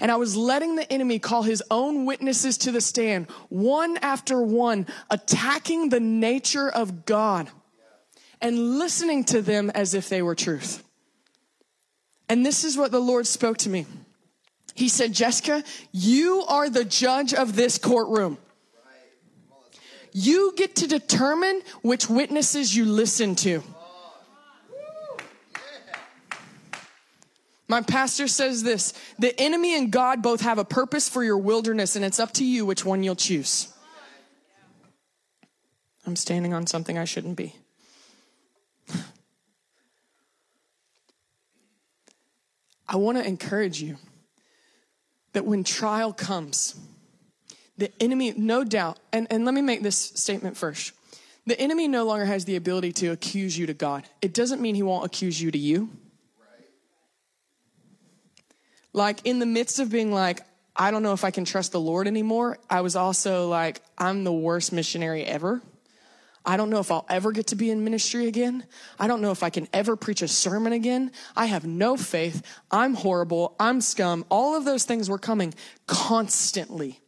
[0.00, 4.42] And I was letting the enemy call his own witnesses to the stand, one after
[4.42, 7.48] one, attacking the nature of God
[8.40, 10.82] and listening to them as if they were truth.
[12.28, 13.86] And this is what the Lord spoke to me.
[14.74, 18.38] He said, Jessika, you are the judge of this courtroom.
[20.16, 23.64] You get to determine which witnesses you listen to.
[27.66, 31.96] My pastor says this the enemy and God both have a purpose for your wilderness,
[31.96, 33.72] and it's up to you which one you'll choose.
[36.06, 37.56] I'm standing on something I shouldn't be.
[42.88, 43.96] I want to encourage you
[45.32, 46.76] that when trial comes,
[47.76, 50.92] the enemy, no doubt, and, and let me make this statement first.
[51.46, 54.04] The enemy no longer has the ability to accuse you to God.
[54.22, 55.90] It doesn't mean he won't accuse you to you.
[58.92, 60.40] Like in the midst of being like,
[60.76, 64.24] I don't know if I can trust the Lord anymore, I was also like, I'm
[64.24, 65.60] the worst missionary ever.
[66.46, 68.64] I don't know if I'll ever get to be in ministry again.
[68.98, 71.10] I don't know if I can ever preach a sermon again.
[71.34, 72.42] I have no faith.
[72.70, 73.56] I'm horrible.
[73.58, 74.26] I'm scum.
[74.28, 75.54] All of those things were coming
[75.86, 77.00] constantly.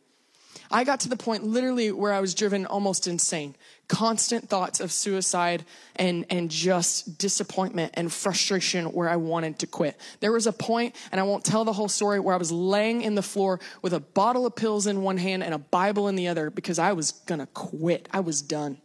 [0.70, 3.54] I got to the point literally where I was driven almost insane.
[3.88, 9.98] Constant thoughts of suicide and, and just disappointment and frustration where I wanted to quit.
[10.20, 13.02] There was a point, and I won't tell the whole story, where I was laying
[13.02, 16.16] in the floor with a bottle of pills in one hand and a Bible in
[16.16, 18.08] the other because I was gonna quit.
[18.12, 18.78] I was done.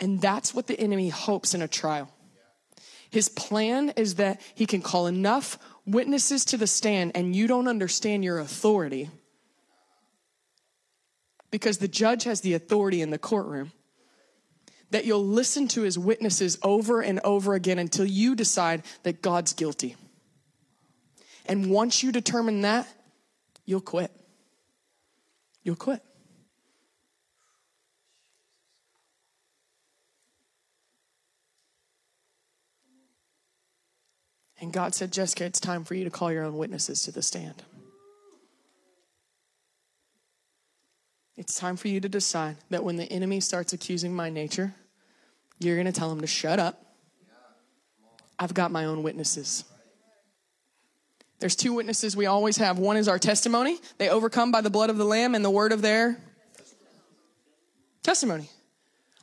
[0.00, 2.10] And that's what the enemy hopes in a trial.
[3.10, 7.68] His plan is that he can call enough witnesses to the stand and you don't
[7.68, 9.10] understand your authority
[11.50, 13.72] because the judge has the authority in the courtroom.
[14.90, 19.52] That you'll listen to his witnesses over and over again until you decide that God's
[19.52, 19.94] guilty.
[21.46, 22.88] And once you determine that,
[23.64, 24.10] you'll quit.
[25.62, 26.02] You'll quit.
[34.60, 37.22] And God said, Jessika, it's time for you to call your own witnesses to the
[37.22, 37.62] stand.
[41.40, 44.74] It's time for you to decide that when the enemy starts accusing my nature,
[45.58, 46.84] you're going to tell him to shut up.
[48.38, 49.64] I've got my own witnesses.
[51.38, 52.78] There's two witnesses we always have.
[52.78, 53.78] One is our testimony.
[53.96, 56.20] They overcome by the blood of the Lamb and the word of their
[58.02, 58.50] testimony.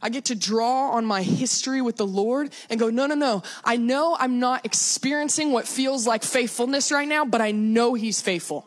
[0.01, 3.43] I get to draw on my history with the Lord and go, no, no, no.
[3.63, 8.21] I know I'm not experiencing what feels like faithfulness right now, but I know He's
[8.21, 8.66] faithful.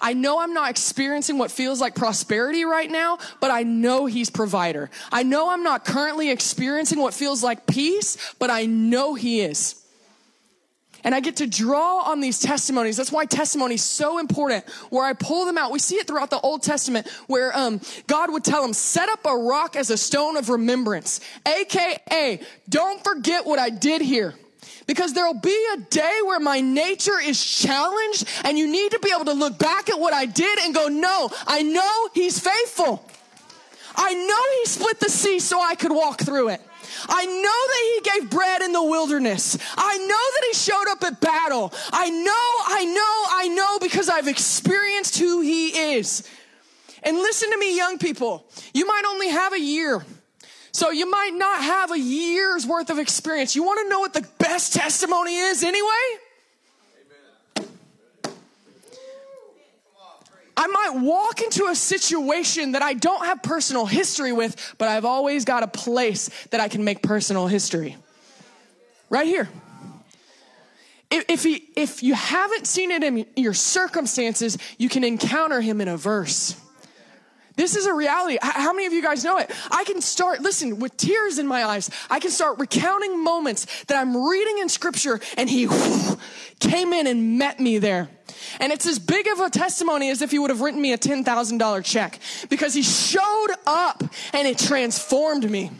[0.00, 4.30] I know I'm not experiencing what feels like prosperity right now, but I know He's
[4.30, 4.90] provider.
[5.12, 9.76] I know I'm not currently experiencing what feels like peace, but I know He is.
[11.02, 12.96] And I get to draw on these testimonies.
[12.96, 14.68] That's why testimony is so important.
[14.90, 18.30] Where I pull them out, we see it throughout the Old Testament, where um, God
[18.30, 23.46] would tell them, "Set up a rock as a stone of remembrance," aka, "Don't forget
[23.46, 24.34] what I did here."
[24.90, 29.12] Because there'll be a day where my nature is challenged, and you need to be
[29.14, 33.00] able to look back at what I did and go, "No, I know He's faithful.
[33.94, 36.60] I know He split the sea so I could walk through it."
[37.08, 39.56] I know that he gave bread in the wilderness.
[39.76, 41.72] I know that he showed up at battle.
[41.92, 46.24] I know, I know, I know because I've experienced who he is.
[47.04, 48.44] And listen to me, young people.
[48.74, 50.04] You might only have a year.
[50.72, 53.56] So you might not have a year's worth of experience.
[53.56, 55.88] You want to know what the best testimony is anyway?
[60.56, 65.06] I might walk into a situation that I don't have personal history with, but I've
[65.06, 67.96] always got a place that I can make personal history.
[69.08, 69.48] Right here.
[71.10, 75.88] If, he, if you haven't seen it in your circumstances, you can encounter him in
[75.88, 76.54] a verse.
[77.60, 78.38] This is a reality.
[78.40, 79.50] How many of you guys know it?
[79.70, 83.98] I can start, listen, with tears in my eyes, I can start recounting moments that
[83.98, 85.68] I'm reading in scripture and he
[86.60, 88.08] came in and met me there.
[88.60, 90.96] And it's as big of a testimony as if he would have written me a
[90.96, 95.70] $10,000 check because he showed up and it transformed me.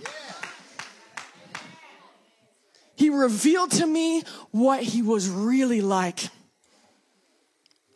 [2.95, 6.29] He revealed to me what he was really like.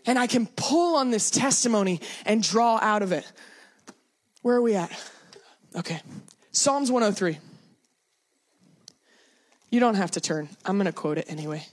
[0.07, 3.31] And I can pull on this testimony and draw out of it.
[4.45, 4.93] Where are we at?
[5.75, 6.03] Okay.
[6.53, 7.39] Psalms 103.
[9.71, 10.51] You don't have to turn.
[10.67, 11.65] I'm going to quote it anyway.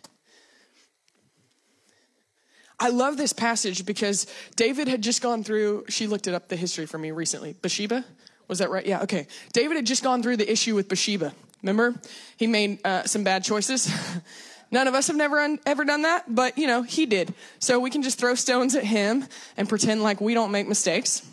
[2.79, 6.55] I love this passage because David had just gone through, she looked it up the
[6.55, 7.57] history for me recently.
[7.61, 8.05] Bathsheba?
[8.47, 8.85] Was that right?
[8.85, 9.27] Yeah, okay.
[9.51, 11.33] David had just gone through the issue with Bathsheba.
[11.61, 11.93] Remember?
[12.37, 13.93] He made uh, some bad choices.
[14.71, 17.33] None of us have never un- ever done that, but you know, he did.
[17.59, 19.25] So we can just throw stones at him
[19.57, 21.27] and pretend like we don't make mistakes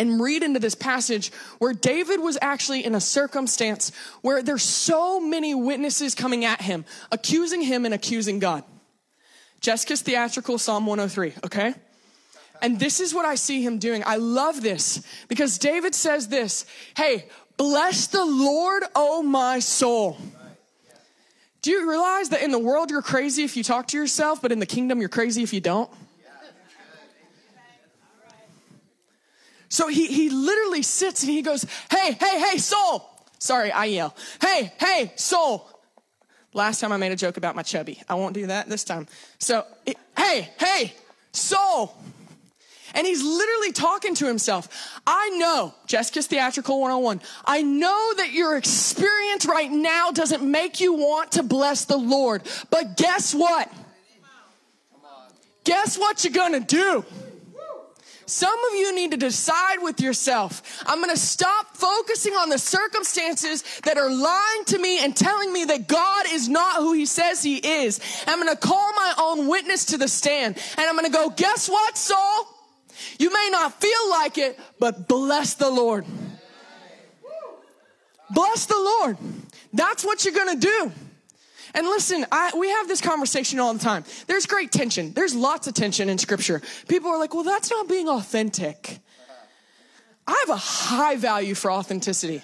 [0.00, 3.92] and read into this passage where David was actually in a circumstance
[4.22, 8.64] where there's so many witnesses coming at him, accusing him and accusing God.
[9.60, 11.74] Jessika's theatrical Psalm 103, okay?
[12.62, 14.02] And this is what I see him doing.
[14.06, 16.64] I love this because David says this
[16.96, 17.26] Hey,
[17.58, 20.16] bless the Lord, oh my soul.
[21.60, 24.50] Do you realize that in the world you're crazy if you talk to yourself, but
[24.50, 25.90] in the kingdom you're crazy if you don't?
[29.70, 33.08] So he, he literally sits and he goes, Hey, hey, hey, soul.
[33.38, 34.14] Sorry, I yell.
[34.42, 35.66] Hey, hey, soul.
[36.52, 38.02] Last time I made a joke about my chubby.
[38.08, 39.06] I won't do that this time.
[39.38, 39.64] So,
[40.16, 40.92] hey, hey,
[41.32, 41.94] soul.
[42.92, 45.00] And he's literally talking to himself.
[45.06, 50.94] I know, Jessika's Theatrical 101, I know that your experience right now doesn't make you
[50.94, 52.42] want to bless the Lord.
[52.68, 53.72] But guess what?
[55.62, 57.04] Guess what you're gonna do?
[58.30, 60.84] Some of you need to decide with yourself.
[60.86, 65.52] I'm going to stop focusing on the circumstances that are lying to me and telling
[65.52, 67.98] me that God is not who he says he is.
[68.28, 71.30] I'm going to call my own witness to the stand and I'm going to go,
[71.30, 72.46] guess what, Saul?
[73.18, 76.06] You may not feel like it, but bless the Lord.
[78.30, 79.18] Bless the Lord.
[79.72, 80.92] That's what you're going to do.
[81.74, 84.04] And listen, I, we have this conversation all the time.
[84.26, 85.12] There's great tension.
[85.12, 86.62] There's lots of tension in scripture.
[86.88, 88.98] People are like, well, that's not being authentic.
[90.26, 92.42] I have a high value for authenticity.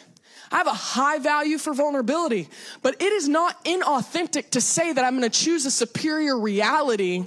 [0.51, 2.49] I have a high value for vulnerability,
[2.83, 7.25] but it is not inauthentic to say that I'm going to choose a superior reality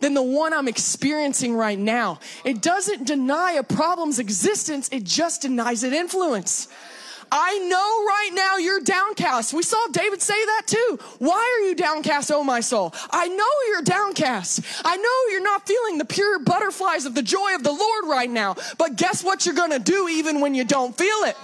[0.00, 2.20] than the one I'm experiencing right now.
[2.44, 6.68] It doesn't deny a problem's existence, it just denies it influence.
[7.30, 9.52] I know right now you're downcast.
[9.52, 10.98] We saw David say that too.
[11.18, 12.94] Why are you downcast, oh my soul?
[13.10, 14.60] I know you're downcast.
[14.84, 18.30] I know you're not feeling the pure butterflies of the joy of the Lord right
[18.30, 18.56] now.
[18.78, 21.36] But guess what you're going to do even when you don't feel it?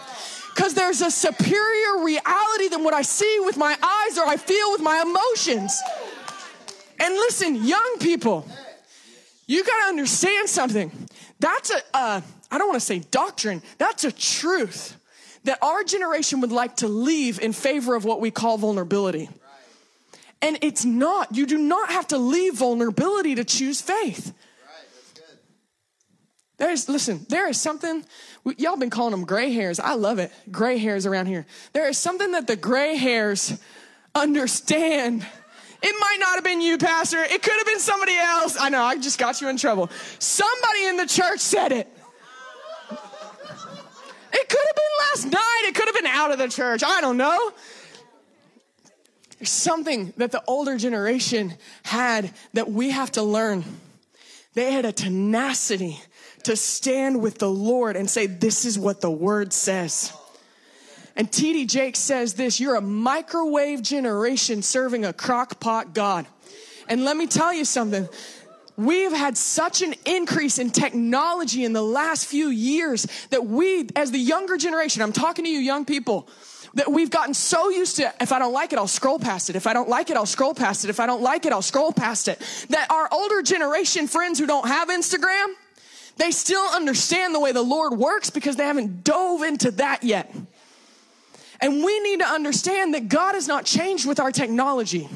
[0.55, 4.73] Because there's a superior reality than what I see with my eyes or I feel
[4.73, 5.81] with my emotions.
[6.99, 8.47] And listen, young people,
[9.47, 10.93] you got to understand something.
[11.39, 12.21] That's a, uh,
[12.51, 15.00] I don't want to say doctrine, that's a truth
[15.45, 19.29] that our generation would like to leave in favor of what we call vulnerability.
[20.43, 21.37] And it's not.
[21.37, 24.35] You do not have to leave vulnerability to choose faith.
[26.57, 28.05] There's, listen, there is something,
[28.59, 29.81] y'all been calling them gray hairs.
[29.81, 30.31] I love it.
[30.51, 31.47] Gray hairs around here.
[31.73, 33.59] There is something that the gray hairs
[34.15, 35.27] understand.
[35.83, 37.23] It might not have been you, Pastor.
[37.23, 38.59] It could have been somebody else.
[38.61, 39.89] I know, I just got you in trouble.
[40.19, 41.89] Somebody in the church said it.
[44.33, 45.63] It could have been last night.
[45.67, 46.83] It could have been out of the church.
[46.85, 47.53] I don't know.
[49.39, 53.65] There's something that the older generation had that we have to learn.
[54.55, 55.99] They had a tenacity
[56.45, 60.13] to stand with the Lord and say, This is what the word says.
[61.17, 61.67] And T.D.
[61.67, 66.27] Jakes says this you're a microwave generation serving a crock pot God.
[66.89, 68.09] And let me tell you something
[68.81, 74.11] We've had such an increase in technology in the last few years that we, as
[74.11, 76.27] the younger generation, I'm talking to you young people,
[76.73, 79.57] that we've gotten so used to if I don't like it, I'll scroll past it.
[79.57, 80.89] If I don't like it, I'll scroll past it.
[80.89, 82.39] If I don't like it, I'll scroll past it.
[82.71, 85.53] That our older generation friends who don't have Instagram,
[86.17, 90.35] they still understand the way the Lord works because they haven't dove into that yet.
[91.61, 95.07] And we need to understand that God has not changed with our technology.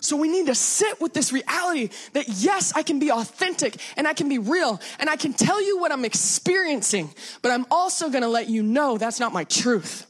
[0.00, 4.08] So we need to sit with this reality that yes, I can be authentic and
[4.08, 7.10] I can be real and I can tell you what I'm experiencing,
[7.42, 10.06] but I'm also going to let you know that's not my truth.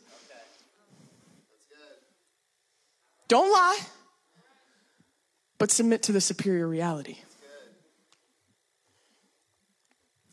[3.27, 3.79] Don't lie,
[5.59, 7.19] but submit to the superior reality.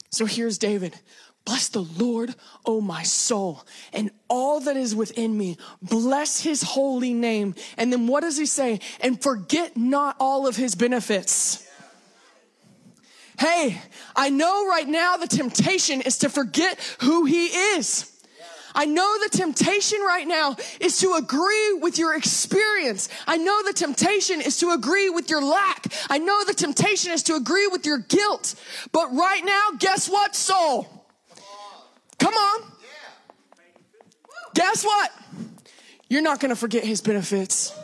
[0.10, 1.00] So here's David
[1.48, 2.36] Bless the Lord,
[2.66, 5.56] O my soul, and all that is within me.
[5.82, 7.56] Bless his holy name.
[7.78, 8.82] And then what does he say?
[9.00, 11.66] And forget not all of his benefits.
[13.40, 13.80] Hey,
[14.14, 18.12] I know right now the temptation is to forget who he is.
[18.76, 23.08] I know the temptation right now is to agree with your experience.
[23.26, 25.86] I know the temptation is to agree with your lack.
[26.10, 28.54] I know the temptation is to agree with your guilt.
[28.92, 30.97] But right now, guess what, soul?
[32.20, 32.72] Come on.
[34.54, 35.12] Guess what?
[36.10, 37.78] You're not going to forget his benefits.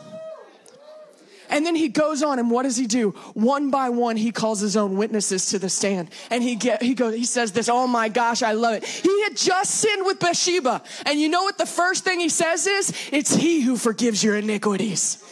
[1.50, 3.10] And then he goes on, and what does he do?
[3.34, 6.94] One by one, he calls his own witnesses to the stand, and he get he
[6.94, 7.68] goes he says this.
[7.68, 8.84] Oh my gosh, I love it.
[8.84, 11.58] He had just sinned with Bathsheba, and you know what?
[11.58, 15.22] The first thing he says is, "It's He who forgives your iniquities."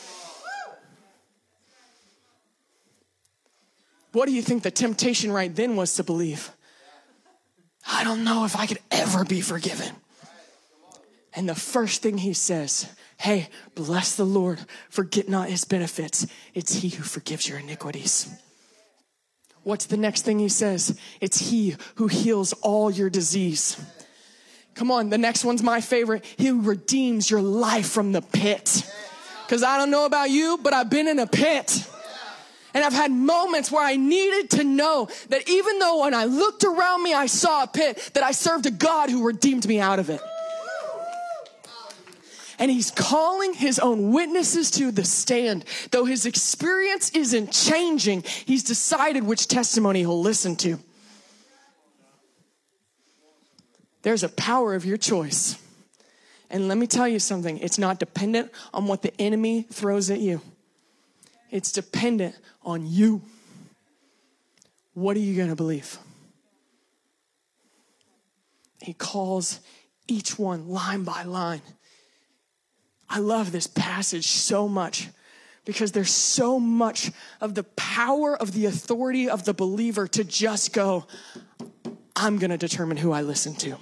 [4.13, 6.53] What do you think the temptation right then was to believe?
[7.87, 9.95] I don't know if I could ever be forgiven.
[11.35, 12.87] And the first thing he says,
[13.19, 14.59] Hey, bless the Lord,
[14.91, 16.27] forget not his benefits.
[16.55, 18.29] It's he who forgives your iniquities.
[19.63, 20.99] What's the next thing he says?
[21.21, 23.81] It's he who heals all your disease.
[24.75, 26.25] Come on, the next one's my favorite.
[26.37, 28.91] He redeems your life from the pit.
[29.47, 31.87] Because I don't know about you, but I've been in a pit.
[32.75, 36.65] And I've had moments where I needed to know that even though when I looked
[36.65, 39.99] around me, I saw a pit, that I served a God who redeemed me out
[39.99, 40.21] of it
[42.63, 45.65] and he's calling his own witnesses to the stand.
[45.91, 50.79] Though his experience isn't changing, he's decided which testimony he'll listen to.
[54.03, 55.61] There's a power of your choice.
[56.51, 60.21] And let me tell you something it's not dependent on what the enemy throws at
[60.21, 60.41] you,
[61.53, 63.23] it's dependent on you.
[64.95, 65.99] What are you going to believe?
[68.81, 69.61] He calls
[70.09, 71.63] each one line by line.
[73.09, 75.09] I love this passage so much
[75.65, 80.73] because there's so much of the power of the authority of the believer to just
[80.73, 81.07] go,
[82.17, 83.77] I'm going to determine who I listen to.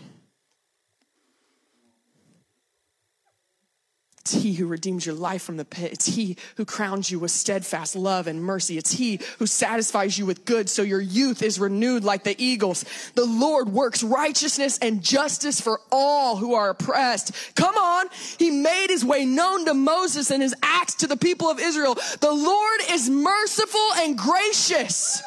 [4.33, 5.93] It's He who redeems your life from the pit.
[5.93, 8.79] It's He who crowns you with steadfast love and mercy.
[8.79, 12.85] It's He who satisfies you with good so your youth is renewed like the eagles.
[13.17, 17.33] The Lord works righteousness and justice for all who are oppressed.
[17.57, 18.07] Come on.
[18.39, 21.97] He made His way known to Moses and His acts to the people of Israel.
[22.21, 25.25] The Lord is merciful and gracious.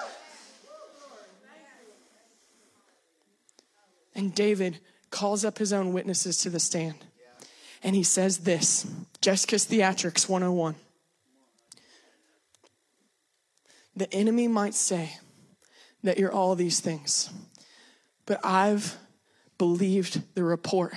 [4.15, 4.79] And David
[5.09, 6.95] calls up his own witnesses to the stand
[7.83, 8.87] and he says this
[9.21, 10.75] Jessika's Theatrics 101.
[13.95, 15.17] The enemy might say
[16.01, 17.29] that you're all these things,
[18.25, 18.97] but I've
[19.57, 20.93] believed the report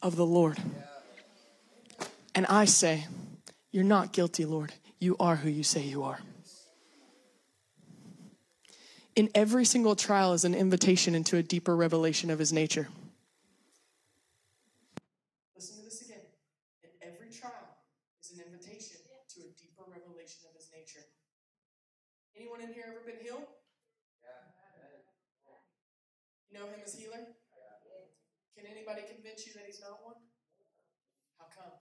[0.00, 0.58] of the Lord.
[2.34, 3.06] And I say,
[3.72, 4.72] You're not guilty, Lord.
[4.98, 6.20] You are who you say you are.
[9.14, 12.88] In every single trial is an invitation into a deeper revelation of his nature.
[22.42, 23.46] Anyone in here ever been healed?
[26.50, 27.22] You know him as healer?
[28.58, 30.18] Can anybody convince you that he's not one?
[31.38, 31.78] How come?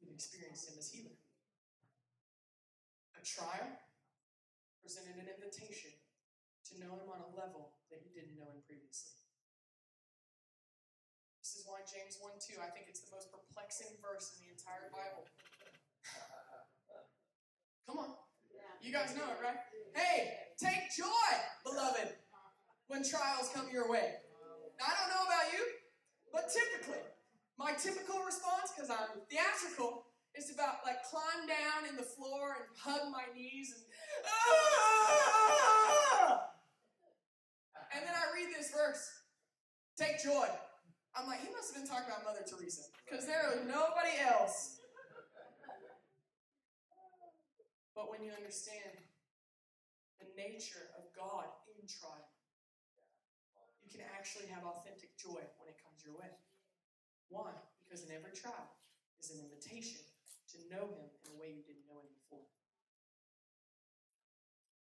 [0.00, 1.12] You've experienced him as healer.
[3.12, 3.84] A trial
[4.80, 5.92] presented an invitation
[6.72, 9.12] to know him on a level that you didn't know him previously.
[11.44, 14.56] This is why James 1 2, I think it's the most perplexing verse in the
[14.56, 15.28] entire Bible.
[17.84, 18.21] Come on.
[18.82, 19.62] You guys know it, right?
[19.94, 21.30] Hey, take joy,
[21.62, 22.18] beloved,
[22.88, 24.18] when trials come your way.
[24.74, 25.62] Now, I don't know about you,
[26.34, 26.98] but typically,
[27.56, 32.66] my typical response, because I'm theatrical, is about like climb down in the floor and
[32.74, 33.86] hug my knees and
[34.26, 34.90] ah!
[37.94, 39.06] And then I read this verse,
[39.96, 40.50] take joy.
[41.14, 44.81] I'm like, he must have been talking about Mother Teresa, because there was nobody else
[47.92, 48.96] But when you understand
[50.16, 52.32] the nature of God in trial,
[53.84, 56.32] you can actually have authentic joy when it comes your way.
[57.28, 57.52] Why?
[57.84, 58.72] Because in every trial
[59.20, 60.00] is an invitation
[60.56, 62.48] to know Him in a way you didn't know Him before.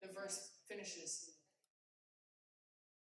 [0.02, 1.34] The verse finishes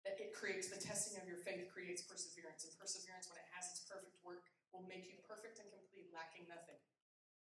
[0.07, 3.67] that it creates the testing of your faith creates perseverance, and perseverance, when it has
[3.75, 6.79] its perfect work, will make you perfect and complete, lacking nothing.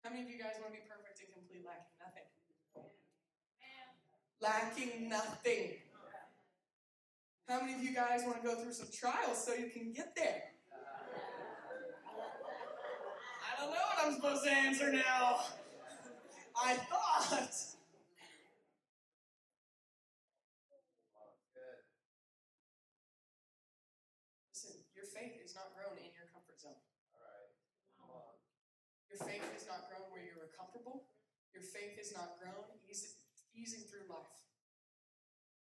[0.03, 2.23] How many of you guys want to be perfect and complete, lacking nothing?
[4.39, 5.83] Lacking nothing.
[7.49, 10.15] How many of you guys want to go through some trials so you can get
[10.15, 10.55] there?
[13.43, 15.39] I don't know what I'm supposed to answer now.
[16.55, 17.51] I thought.
[24.53, 26.79] Listen, your faith is not grown in your comfort zone.
[29.09, 31.09] Your faith is not grown where you're comfortable.
[31.59, 32.63] Your faith is not grown
[33.51, 34.39] easing through life.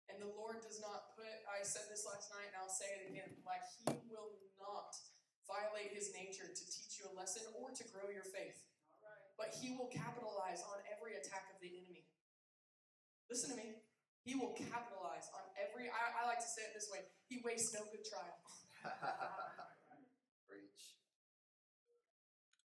[0.07, 3.11] And the Lord does not put, I said this last night and I'll say it
[3.11, 4.95] again, like He will not
[5.43, 8.63] violate His nature to teach you a lesson or to grow your faith.
[9.35, 12.07] But He will capitalize on every attack of the enemy.
[13.27, 13.83] Listen to me.
[14.23, 17.75] He will capitalize on every, I, I like to say it this way He wastes
[17.75, 18.39] no good trial.
[20.47, 20.95] Preach.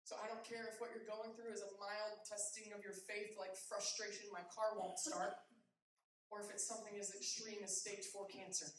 [0.08, 2.96] So I don't care if what you're going through is a mild testing of your
[2.96, 5.36] faith, like frustration, my car won't start,
[6.32, 8.72] or if it's something as extreme as stage four cancer.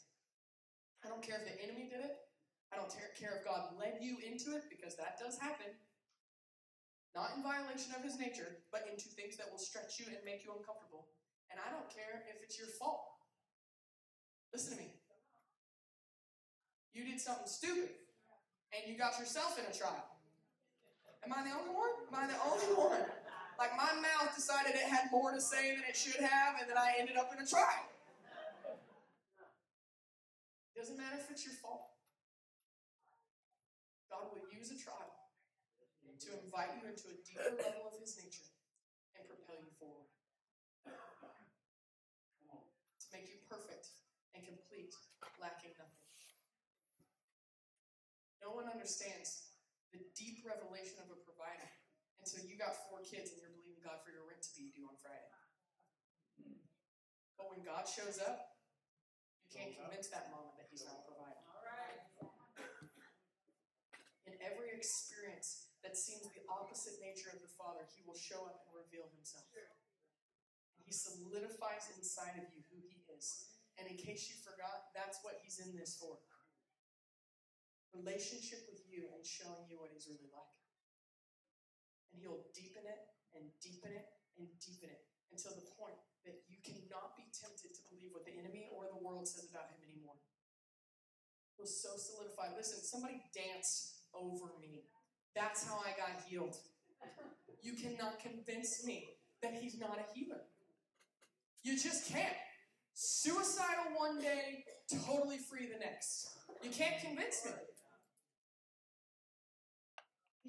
[1.05, 2.17] I don't care if the enemy did it.
[2.73, 5.69] I don't care if God led you into it, because that does happen.
[7.13, 10.41] Not in violation of his nature, but into things that will stretch you and make
[10.41, 11.13] you uncomfortable.
[11.53, 13.05] And I don't care if it's your fault.
[14.49, 14.97] Listen to me.
[16.97, 17.93] You did something stupid,
[18.73, 20.08] and you got yourself in a trial.
[21.25, 21.91] Am I the only one?
[22.07, 23.03] Am I the only one?
[23.59, 26.79] Like my mouth decided it had more to say than it should have, and then
[26.79, 27.91] I ended up in a trial.
[30.71, 31.91] Doesn't matter if it's your fault.
[34.07, 35.11] God will use a trial
[36.23, 38.47] to invite you into a deeper level of His nature
[39.19, 40.07] and propel you forward.
[40.87, 43.91] To make you perfect
[44.31, 44.95] and complete,
[45.35, 46.07] lacking nothing.
[48.39, 49.48] No one understands
[49.93, 51.69] the deep revelation of a provider
[52.19, 54.75] And so you got four kids and you're believing God for your rent to be
[54.75, 55.31] due on Friday.
[57.39, 58.59] But when God shows up,
[59.47, 61.39] you can't convince that mama that He's not a provider.
[64.27, 68.67] In every experience that seems the opposite nature of the Father, He will show up
[68.67, 69.47] and reveal Himself.
[69.55, 73.55] And He solidifies inside of you who He is.
[73.79, 76.19] And in case you forgot, that's what He's in this for
[77.93, 80.55] relationship with you and showing you what He's really like.
[82.13, 83.01] And He'll deepen it
[83.33, 87.81] and deepen it and deepen it until the point that you cannot be tempted to
[87.89, 90.17] believe what the enemy or the world says about Him anymore.
[91.57, 92.55] He'll so solidify.
[92.55, 94.89] Listen, somebody danced over me.
[95.35, 96.57] That's how I got healed.
[97.61, 100.41] You cannot convince me that He's not a healer.
[101.63, 102.35] You just can't.
[102.93, 104.65] Suicidal one day,
[105.05, 106.27] totally free the next.
[106.63, 107.51] You can't convince me.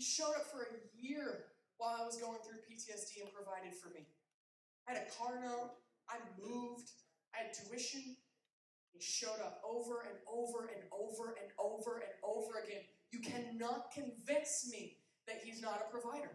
[0.00, 3.92] He showed up for a year while I was going through PTSD and provided for
[3.92, 4.08] me.
[4.88, 5.76] I had a car note,
[6.08, 6.88] I moved,
[7.36, 8.16] I had tuition.
[8.96, 12.80] He showed up over and over and over and over and over again.
[13.12, 16.32] You cannot convince me that he's not a provider.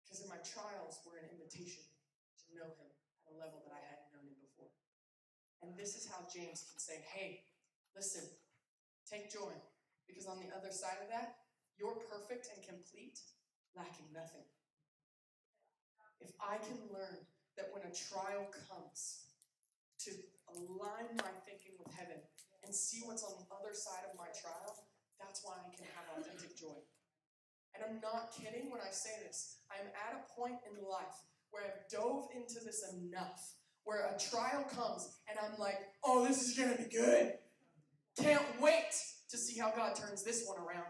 [0.00, 2.88] Because in my trials were an invitation to know him
[3.28, 4.72] at a level that I hadn't known him before.
[5.60, 7.44] And this is how James can say, hey,
[7.92, 8.24] listen,
[9.04, 9.52] take joy.
[10.08, 11.44] Because on the other side of that,
[11.76, 13.20] you're perfect and complete,
[13.76, 14.48] lacking nothing.
[16.18, 17.22] If I can learn
[17.60, 19.28] that when a trial comes,
[20.06, 20.10] to
[20.54, 22.22] align my thinking with heaven
[22.64, 24.86] and see what's on the other side of my trial,
[25.18, 26.78] that's why I can have authentic joy.
[27.74, 29.58] And I'm not kidding when I say this.
[29.70, 31.18] I'm at a point in life
[31.50, 33.54] where I've dove into this enough,
[33.84, 37.34] where a trial comes and I'm like, oh, this is going to be good.
[38.18, 38.94] Can't wait
[39.30, 40.86] to see how God turns this one around.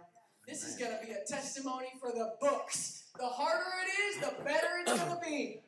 [0.47, 3.05] This is going to be a testimony for the books.
[3.19, 5.61] The harder it is, the better it's going to be.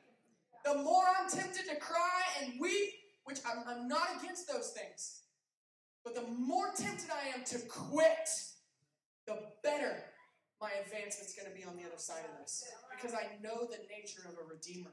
[0.64, 2.91] The more I'm tempted to cry and weep,
[3.25, 5.23] which I'm, I'm not against those things,
[6.05, 8.29] but the more tempted I am to quit,
[9.27, 10.05] the better
[10.61, 12.64] my advancement's going to be on the other side of this.
[12.93, 14.93] Because I know the nature of a redeemer.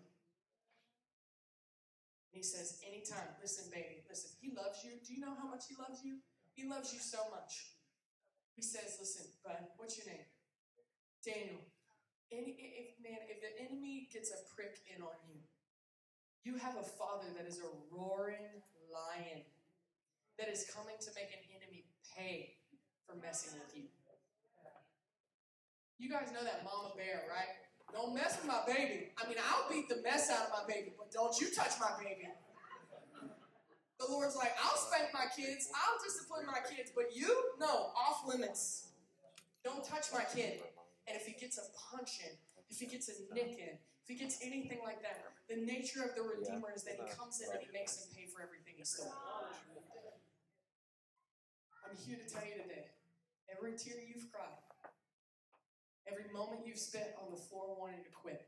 [2.32, 4.96] And he says, anytime, listen, baby, listen, he loves you.
[5.04, 6.24] Do you know how much he loves you?
[6.58, 7.78] He loves you so much.
[8.58, 10.26] He says, listen, bud, what's your name?
[11.22, 11.62] Daniel.
[12.34, 15.38] Any, if, man, if the enemy gets a prick in on you,
[16.42, 19.46] you have a father that is a roaring lion
[20.42, 21.86] that is coming to make an enemy
[22.18, 22.58] pay
[23.06, 23.86] for messing with you.
[26.02, 27.54] You guys know that mama bear, right?
[27.94, 29.14] Don't mess with my baby.
[29.18, 31.94] I mean, I'll beat the mess out of my baby, but don't you touch my
[32.02, 32.26] baby.
[34.00, 38.22] The Lord's like, I'll spank my kids, I'll discipline my kids, but you, no, off
[38.28, 38.90] limits.
[39.64, 40.62] Don't touch my kid.
[41.08, 42.38] And if he gets a punch in,
[42.70, 45.20] if he gets a nick in, if if he gets anything like that,
[45.52, 48.24] the nature of the Redeemer is that he comes in and he makes him pay
[48.32, 49.12] for everything he stole.
[51.84, 52.88] I'm here to tell you today
[53.52, 54.64] every tear you've cried,
[56.08, 58.48] every moment you've spent on the floor wanting to quit,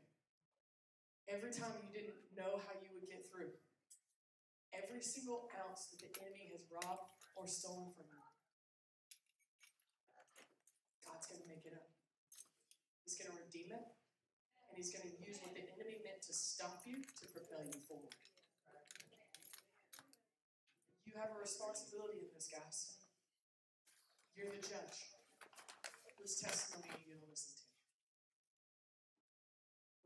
[1.28, 3.52] every time you didn't know how you would get through,
[4.74, 8.20] every single ounce that the enemy has robbed or stolen from you,
[11.04, 11.88] God's going to make it up.
[13.04, 13.86] He's going to redeem it,
[14.70, 17.74] and He's going to use what the enemy meant to stop you to propel you
[17.84, 18.14] forward.
[21.04, 23.02] You have a responsibility in this, guys.
[24.38, 25.10] You're the judge.
[26.16, 27.66] Whose testimony are you going to listen to?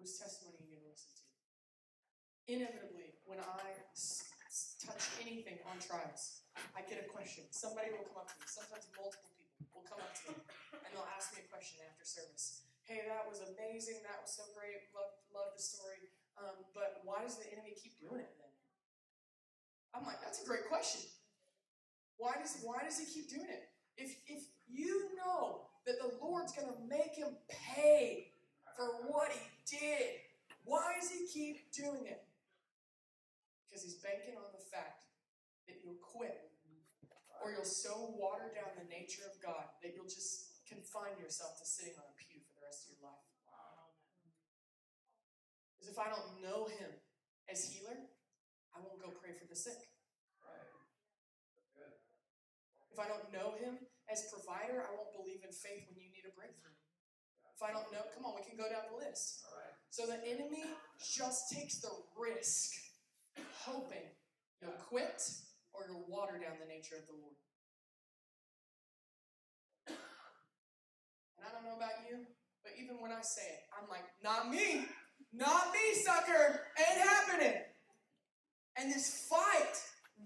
[0.00, 1.24] Whose testimony are you going to listen to?
[2.48, 3.84] Inevitably, when I
[4.84, 6.44] touch anything on trials,
[6.76, 7.48] I get a question.
[7.50, 8.44] Somebody will come up to me.
[8.44, 10.38] Sometimes multiple people will come up to me
[10.84, 12.68] and they'll ask me a question after service.
[12.84, 14.04] Hey, that was amazing.
[14.04, 14.92] That was so great.
[14.92, 16.12] Love, love the story.
[16.36, 18.52] Um, but why does the enemy keep doing it then?
[19.96, 21.08] I'm like, that's a great question.
[22.18, 23.70] Why does why does he keep doing it?
[23.96, 28.32] If if you know that the Lord's gonna make him pay
[28.76, 30.18] for what he did,
[30.64, 32.22] why does he keep doing it?
[33.74, 35.02] Because he's banking on the fact
[35.66, 36.46] that you'll quit
[37.42, 41.66] or you'll so water down the nature of God that you'll just confine yourself to
[41.66, 43.26] sitting on a pew for the rest of your life.
[45.74, 46.86] Because if I don't know him
[47.50, 47.98] as healer,
[48.70, 49.90] I won't go pray for the sick.
[52.94, 56.30] If I don't know him as provider, I won't believe in faith when you need
[56.30, 56.78] a breakthrough.
[57.50, 59.42] If I don't know, come on, we can go down the list.
[59.90, 60.62] So the enemy
[61.02, 62.83] just takes the risk,
[63.64, 64.06] hoping
[64.60, 65.22] you'll quit
[65.72, 67.34] or you'll water down the nature of the Lord.
[71.38, 72.26] And I don't know about you,
[72.62, 74.86] but even when I say it, I'm like, not me,
[75.32, 77.60] not me, sucker, ain't happening.
[78.76, 79.76] And this fight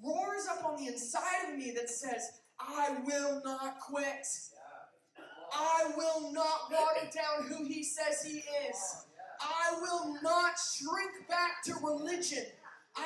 [0.02, 4.26] roars up on the inside of me that says, I will not quit.
[5.52, 8.38] I will not water down who he says he
[8.68, 9.06] is.
[9.40, 12.44] I will not shrink back to religion.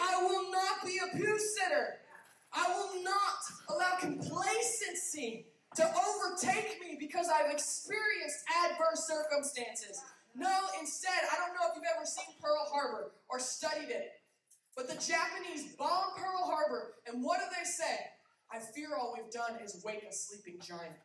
[0.01, 1.99] I will not be a pew sitter.
[2.53, 10.01] I will not allow complacency to overtake me because I've experienced adverse circumstances.
[10.34, 14.12] No, instead, I don't know if you've ever seen Pearl Harbor or studied it,
[14.76, 17.99] but the Japanese bombed Pearl Harbor, and what do they say?
[18.51, 20.97] I fear all we've done is wake a sleeping giant.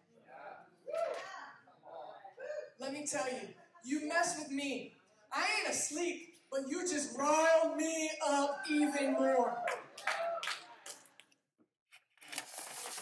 [2.80, 3.48] Let me tell you,
[3.84, 4.94] you mess with me.
[5.34, 9.58] I ain't asleep, but you just riled me up even more.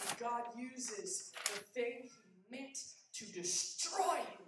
[0.08, 2.76] And God uses the thing He meant
[3.14, 4.46] to destroy you,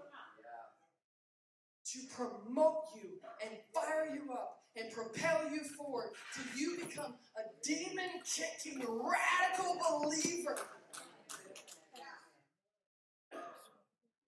[1.92, 3.11] to promote you
[3.44, 9.78] and fire you up and propel you forward till you become a demon kicking radical
[10.03, 10.57] believer.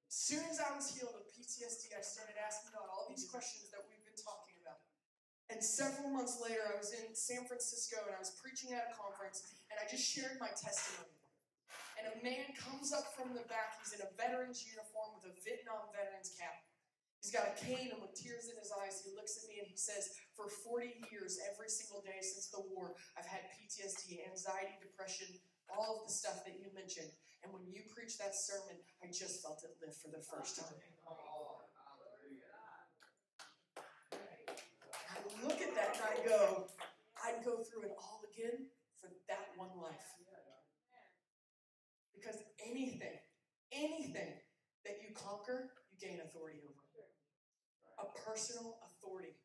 [0.09, 3.71] As soon as I was healed of PTSD, I started asking God all these questions
[3.71, 4.00] that about.
[5.51, 8.95] And several months later, I was in San Francisco and I was preaching at a
[8.95, 11.11] conference, and I just shared my testimony.
[11.99, 13.83] And a man comes up from the back.
[13.83, 16.55] He's in a veteran's uniform with a Vietnam veteran's cap.
[17.21, 19.69] He's got a cane and with tears in his eyes, he looks at me and
[19.69, 24.81] he says, For 40 years, every single day since the war, I've had PTSD, anxiety,
[24.81, 25.29] depression,
[25.69, 27.13] all of the stuff that you mentioned.
[27.45, 30.73] And when you preached that sermon, I just felt it lift for the first time.
[30.73, 30.81] I
[36.01, 36.67] I go,
[37.21, 38.67] I'd go through it all again
[39.01, 40.17] for that one life.
[42.15, 43.17] Because anything,
[43.73, 44.37] anything
[44.85, 46.77] that you conquer, you gain authority over.
[48.01, 49.37] A personal authority.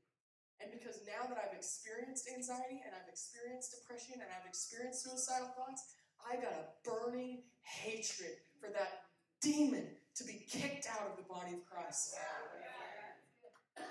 [0.60, 5.52] And because now that I've experienced anxiety and I've experienced depression and I've experienced suicidal
[5.56, 9.08] thoughts, I got a burning hatred for that
[9.42, 12.16] demon to be kicked out of the body of Christ.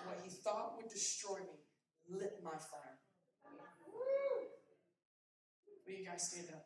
[0.05, 1.64] What he thought would destroy me
[2.09, 2.99] lit my fire.
[5.87, 6.65] Will you guys stand up?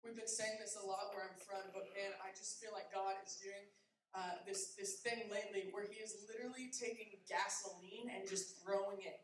[0.00, 2.94] We've been saying this a lot where I'm from, but man, I just feel like
[2.94, 3.66] God is doing
[4.14, 9.20] uh, this this thing lately where He is literally taking gasoline and just throwing it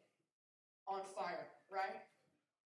[0.84, 2.02] on fire, right?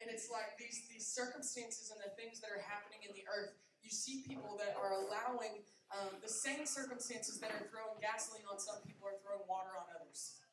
[0.04, 3.56] And it's like these these circumstances and the things that are happening in the earth.
[3.80, 8.60] You see people that are allowing um, the same circumstances that are throwing gasoline on
[8.60, 10.44] some people are throwing water on others.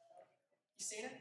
[0.80, 1.16] You seen it?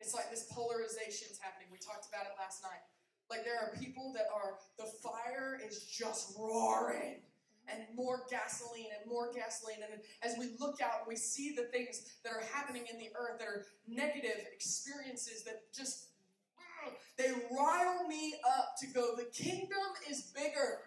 [0.00, 1.68] It's like this polarization is happening.
[1.70, 2.80] We talked about it last night.
[3.28, 7.20] Like there are people that are, the fire is just roaring
[7.68, 9.82] and more gasoline and more gasoline.
[9.82, 13.38] And as we look out we see the things that are happening in the earth
[13.38, 16.15] that are negative experiences that just,
[17.18, 20.80] they rile me up to go, the kingdom is bigger.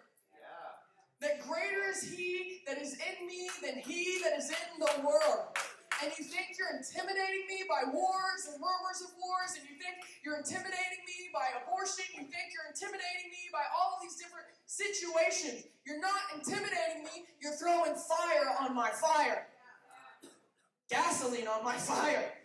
[1.20, 5.54] That greater is he that is in me than he that is in the world
[6.02, 10.00] and you think you're intimidating me by wars and rumors of wars, and you think
[10.24, 14.48] you're intimidating me by abortion, you think you're intimidating me by all of these different
[14.64, 15.68] situations.
[15.84, 19.46] You're not intimidating me, you're throwing fire on my fire,
[20.88, 22.39] gasoline on my fire.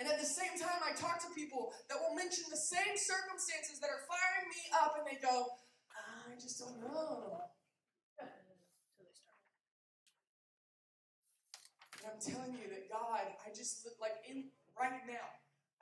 [0.00, 3.84] And at the same time, I talk to people that will mention the same circumstances
[3.84, 5.60] that are firing me up, and they go,
[5.92, 7.44] I just don't know.
[12.00, 15.28] And I'm telling you that God, I just look like in right now,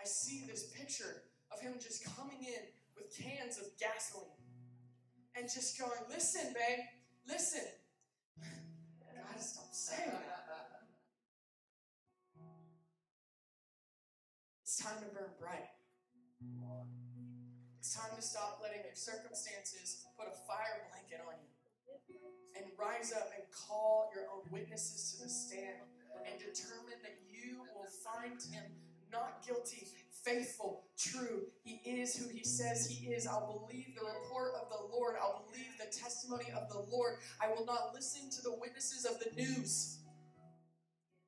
[0.03, 1.23] I see this picture
[1.55, 4.35] of him just coming in with cans of gasoline
[5.39, 6.83] and just going, listen, babe,
[7.29, 7.71] listen.
[8.43, 10.48] God, stop saying that.
[14.69, 15.65] It's time to burn bright.
[17.81, 22.21] It's time to stop letting your circumstances put a fire blanket on you
[22.53, 25.89] and rise up and call your own witnesses to the stand
[26.29, 28.69] and determine that you will find him
[29.11, 29.89] not guilty,
[30.23, 31.49] faithful, true.
[31.65, 33.27] He is who he says he is.
[33.27, 35.17] I'll believe the report of the Lord.
[35.17, 37.17] I'll believe the testimony of the Lord.
[37.41, 40.01] I will not listen to the witnesses of the news.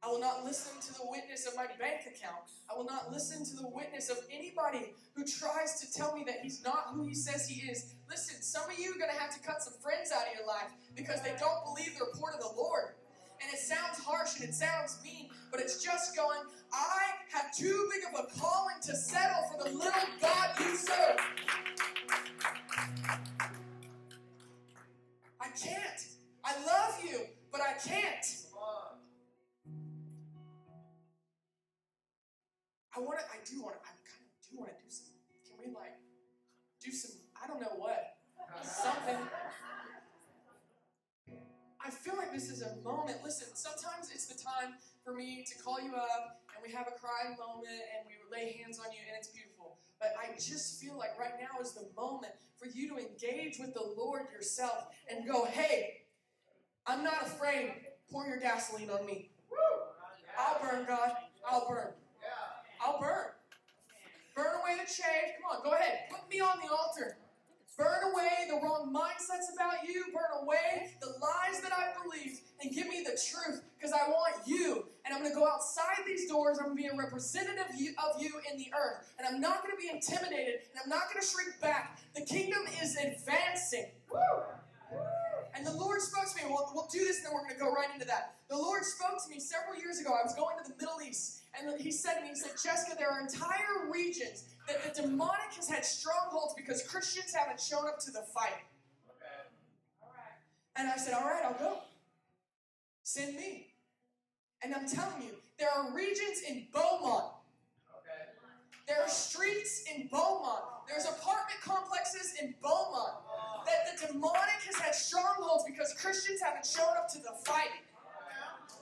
[0.03, 2.49] I will not listen to the witness of my bank account.
[2.73, 6.41] I will not listen to the witness of anybody who tries to tell me that
[6.43, 7.95] he's not who he says he is.
[8.09, 10.47] Listen, some of you are going to have to cut some friends out of your
[10.47, 12.97] life because they don't believe the report of the Lord
[13.43, 16.41] and it sounds harsh and it sounds mean, but it's just going,
[16.73, 21.17] I have too big of a calling to settle for the little God you serve.
[25.41, 26.07] I can't.
[26.45, 27.21] I love you,
[27.51, 28.25] but I can't.
[32.97, 35.15] I want to, I do want to, I kind of do want to do some,
[35.47, 35.95] can we like
[36.83, 38.19] do some, I don't know what,
[38.63, 39.19] something.
[41.81, 43.19] I feel like this is a moment.
[43.25, 44.75] Listen, sometimes it's the time
[45.05, 48.61] for me to call you up and we have a crying moment and we lay
[48.63, 49.79] hands on you and it's beautiful.
[49.99, 53.73] But I just feel like right now is the moment for you to engage with
[53.73, 56.03] the Lord yourself and go, hey,
[56.87, 57.75] I'm not afraid.
[58.11, 59.31] Pour your gasoline on me.
[60.39, 61.13] I'll burn, God.
[61.49, 61.93] I'll burn.
[62.81, 63.37] I'll burn.
[64.35, 65.37] Burn away the chaff.
[65.37, 66.09] Come on, go ahead.
[66.11, 67.19] Put me on the altar.
[67.77, 70.05] Burn away the wrong mindsets about you.
[70.13, 74.35] Burn away the lies that I believed and give me the truth because I want
[74.47, 74.85] you.
[75.05, 76.59] And I'm going to go outside these doors.
[76.59, 79.11] I'm going to be a representative of you in the earth.
[79.19, 82.01] And I'm not going to be intimidated and I'm not going to shrink back.
[82.15, 83.87] The kingdom is advancing.
[84.13, 84.60] And
[85.71, 86.51] the Lord spoke to me.
[86.51, 88.37] We'll, we'll do this and then we're going to go right into that.
[88.49, 90.11] The Lord spoke to me several years ago.
[90.11, 91.43] I was going to the Middle East.
[91.55, 95.55] And he said to me, he said, Jessika, there are entire regions that the demonic
[95.57, 98.63] has had strongholds because Christians haven't shown up to the fight.
[100.77, 101.79] And I said, All right, I'll go.
[103.03, 103.75] Send me.
[104.63, 107.33] And I'm telling you, there are regions in Beaumont.
[108.87, 110.63] There are streets in Beaumont.
[110.89, 113.15] There's apartment complexes in Beaumont
[113.71, 117.73] that the demonic has had strongholds because Christians haven't shown up to the fight.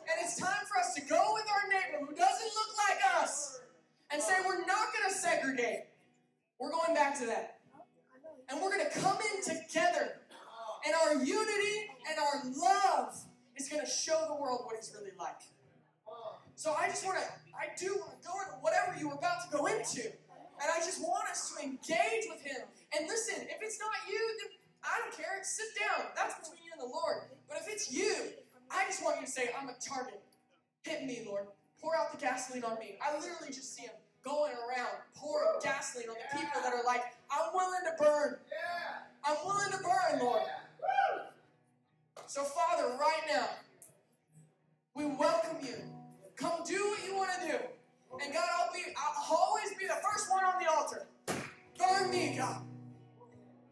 [0.09, 3.61] And it's time for us to go with our neighbor who doesn't look like us
[4.11, 5.93] and say, we're not going to segregate.
[6.59, 7.61] We're going back to that.
[8.49, 10.25] And we're going to come in together.
[10.87, 11.77] And our unity
[12.09, 13.15] and our love
[13.57, 15.43] is going to show the world what it's really like.
[16.55, 19.57] So I just want to, I do want to go into whatever you're about to
[19.57, 20.03] go into.
[20.59, 22.67] And I just want us to engage with Him.
[22.91, 25.39] And listen, if it's not you, then I don't care.
[25.43, 26.07] Sit down.
[26.17, 27.29] That's between you and the Lord.
[27.49, 28.15] But if it's you,
[28.71, 30.21] I just want you to say, I'm a target.
[30.83, 31.47] Hit me, Lord.
[31.81, 32.99] Pour out the gasoline on me.
[33.03, 33.93] I literally just see him
[34.25, 38.37] going around pouring gasoline on the people that are like, I'm willing to burn.
[39.25, 40.43] I'm willing to burn, Lord.
[42.27, 43.49] So, Father, right now,
[44.95, 45.77] we welcome you.
[46.37, 47.59] Come do what you want to do.
[48.23, 51.07] And God, I'll be I'll always be the first one on the altar.
[51.79, 52.63] Burn me, God.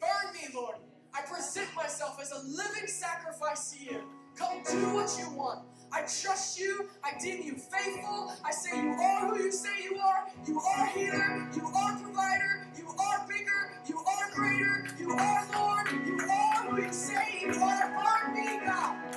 [0.01, 0.77] Burn me, Lord.
[1.17, 4.03] I present myself as a living sacrifice to you.
[4.37, 5.61] Come do what you want.
[5.91, 6.91] I trust you.
[7.03, 8.33] I deem you faithful.
[8.45, 10.27] I say you are who you say you are.
[10.47, 11.49] You are healer.
[11.57, 12.69] You are provider.
[12.77, 13.81] You are bigger.
[13.89, 14.89] You are greater.
[14.99, 16.07] You are Lord.
[16.07, 17.95] You are who you say you are.
[17.95, 19.16] Mark me, God.